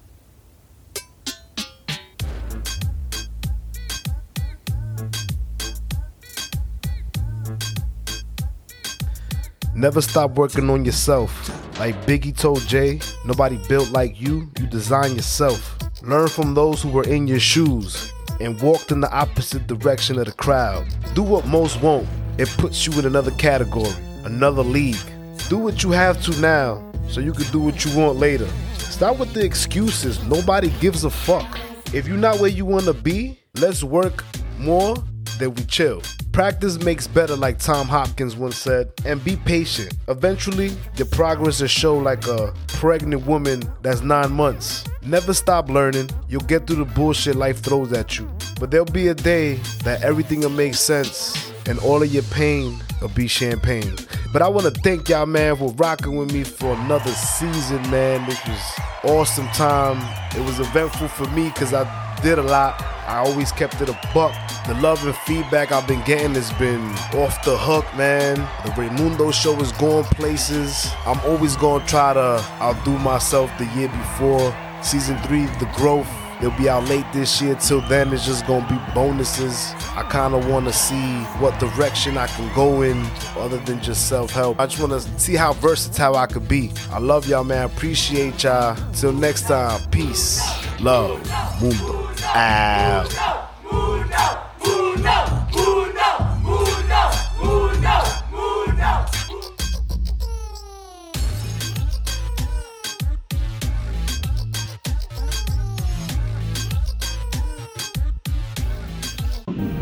Never 9.74 10.02
stop 10.02 10.36
working 10.36 10.70
on 10.70 10.86
yourself. 10.86 11.50
Like 11.80 11.96
Biggie 12.06 12.38
told 12.38 12.62
Jay, 12.68 13.00
nobody 13.26 13.58
built 13.68 13.90
like 13.90 14.22
you, 14.22 14.52
you 14.60 14.68
design 14.68 15.16
yourself. 15.16 15.73
Learn 16.04 16.28
from 16.28 16.54
those 16.54 16.82
who 16.82 16.89
were 16.89 17.06
in 17.06 17.28
your 17.28 17.39
shoes 17.39 18.12
and 18.42 18.62
walked 18.62 18.92
in 18.92 19.00
the 19.00 19.10
opposite 19.10 19.68
direction 19.68 20.20
of 20.20 20.26
the 20.26 20.34
crowd. 20.34 20.86
Do 21.13 21.24
what 21.24 21.48
most 21.48 21.82
won't. 21.82 22.10
It 22.38 22.50
puts 22.58 22.86
you 22.86 23.00
in 23.00 23.06
another 23.06 23.32
category, 23.32 23.94
another 24.26 24.63
league. 24.63 25.00
Do 25.48 25.58
what 25.58 25.82
you 25.82 25.92
have 25.92 26.22
to 26.24 26.38
now 26.42 26.84
so 27.08 27.22
you 27.22 27.32
can 27.32 27.50
do 27.54 27.60
what 27.62 27.86
you 27.86 27.98
want 27.98 28.18
later. 28.18 28.50
Stop 28.74 29.18
with 29.18 29.34
the 29.34 29.46
excuses. 29.46 30.22
Nobody 30.26 30.72
gives 30.82 31.06
a 31.06 31.10
fuck. 31.10 31.58
If 31.94 32.06
you're 32.06 32.18
not 32.18 32.42
where 32.42 32.50
you 32.50 32.66
want 32.66 32.84
to 32.84 32.94
be, 32.94 33.39
let's 33.56 33.82
work 33.82 34.26
more 34.60 34.98
than 35.39 35.54
we 35.54 35.63
chill. 35.63 36.02
Practice 36.34 36.84
makes 36.84 37.06
better, 37.06 37.36
like 37.36 37.60
Tom 37.60 37.88
Hopkins 37.88 38.36
once 38.36 38.58
said, 38.58 38.91
and 39.06 39.24
be 39.24 39.36
patient. 39.36 39.93
Eventually, 40.08 40.72
your 40.98 41.06
progress 41.06 41.62
will 41.62 41.67
show 41.67 41.96
like 41.96 42.26
a 42.26 42.52
pregnant 42.69 43.28
woman 43.28 43.62
that's 43.84 44.02
nine 44.02 44.32
months. 44.32 44.84
Never 45.06 45.36
stop 45.36 45.69
learning. 45.69 46.10
You'll 46.28 46.41
get 46.41 46.65
through 46.65 46.78
the 46.78 46.86
bullshit 46.86 47.36
life 47.36 47.60
throws 47.60 47.93
at 47.93 48.17
you. 48.17 48.28
But 48.60 48.72
there'll 48.72 48.88
be 48.88 49.10
a 49.10 49.13
day 49.13 49.60
that 49.84 50.02
everything 50.02 50.39
will 50.39 50.50
make 50.50 50.74
sense 50.74 51.52
and 51.67 51.78
all 51.80 52.02
of 52.02 52.12
your 52.12 52.24
pain 52.24 52.82
will 53.00 53.10
be 53.10 53.28
champagne. 53.28 53.96
But 54.34 54.41
I 54.41 54.48
want 54.48 54.65
to 54.74 54.82
thank 54.82 55.10
y'all, 55.10 55.28
man, 55.28 55.56
for 55.56 55.72
rocking 55.74 56.15
with 56.15 56.34
me 56.34 56.43
for 56.43 56.74
another 56.74 57.12
season, 57.12 57.80
man. 57.91 58.28
This 58.28 58.43
was 58.48 58.80
awesome 59.04 59.48
time. 59.50 60.02
It 60.36 60.43
was 60.43 60.60
eventful 60.60 61.10
for 61.10 61.30
me 61.30 61.50
because 61.50 61.76
I 61.76 61.84
did 62.24 62.40
a 62.40 62.44
lot. 62.44 62.82
I 63.06 63.18
always 63.18 63.52
kept 63.52 63.82
it 63.82 63.90
a 63.90 64.00
buck. 64.14 64.34
The 64.66 64.74
love 64.76 65.06
and 65.06 65.16
feedback 65.16 65.74
I've 65.74 65.86
been 65.86 66.02
getting 66.06 66.34
has 66.36 66.54
been 66.54 66.82
off 67.22 67.44
the 67.44 67.58
hook, 67.58 67.86
man. 67.98 68.38
The 68.66 68.72
Raymundo 68.72 69.34
show 69.34 69.60
is 69.60 69.74
going 69.74 70.06
places. 70.06 70.90
I'm 71.06 71.20
always 71.30 71.58
gonna 71.58 71.86
try 71.86 72.14
to 72.14 72.44
outdo 72.62 72.98
myself 73.00 73.52
the 73.58 73.66
year 73.76 73.90
before. 73.90 74.56
Season 74.82 75.18
three, 75.20 75.46
the 75.60 75.70
growth. 75.76 76.08
They'll 76.40 76.58
be 76.58 76.68
out 76.68 76.88
late 76.90 77.06
this 77.14 77.42
year. 77.42 77.56
Till 77.56 77.82
then, 77.82 78.12
it's 78.14 78.26
just 78.26 78.48
gonna 78.48 78.68
be 78.68 78.94
bonuses. 78.94 79.74
I 79.96 80.04
kind 80.10 80.34
of 80.34 80.50
want 80.50 80.66
to 80.66 80.74
see 80.74 81.24
what 81.40 81.58
direction 81.60 82.18
I 82.18 82.28
can 82.28 82.54
go 82.56 82.82
in, 82.82 83.06
other 83.38 83.60
than 83.60 83.82
just 83.82 84.08
self-help. 84.10 84.60
I 84.60 84.66
just 84.66 84.82
want 84.82 84.92
to 84.94 85.20
see 85.20 85.36
how 85.36 85.54
versatile 85.54 86.16
I 86.16 86.26
could 86.26 86.48
be. 86.48 86.72
I 86.90 87.00
love 87.00 87.28
y'all, 87.28 87.44
man. 87.44 87.66
Appreciate 87.66 88.44
y'all. 88.44 88.76
Till 88.94 89.14
next 89.14 89.48
time, 89.48 89.80
peace, 89.90 90.42
Love 90.84 91.17
Mundo 91.62 92.10
out. 92.36 93.08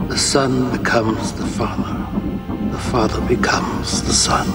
The 0.07 0.17
son 0.17 0.77
becomes 0.77 1.33
the 1.33 1.47
father. 1.47 1.97
The 2.71 2.77
father 2.77 3.21
becomes 3.21 4.03
the 4.03 4.13
son. 4.13 4.47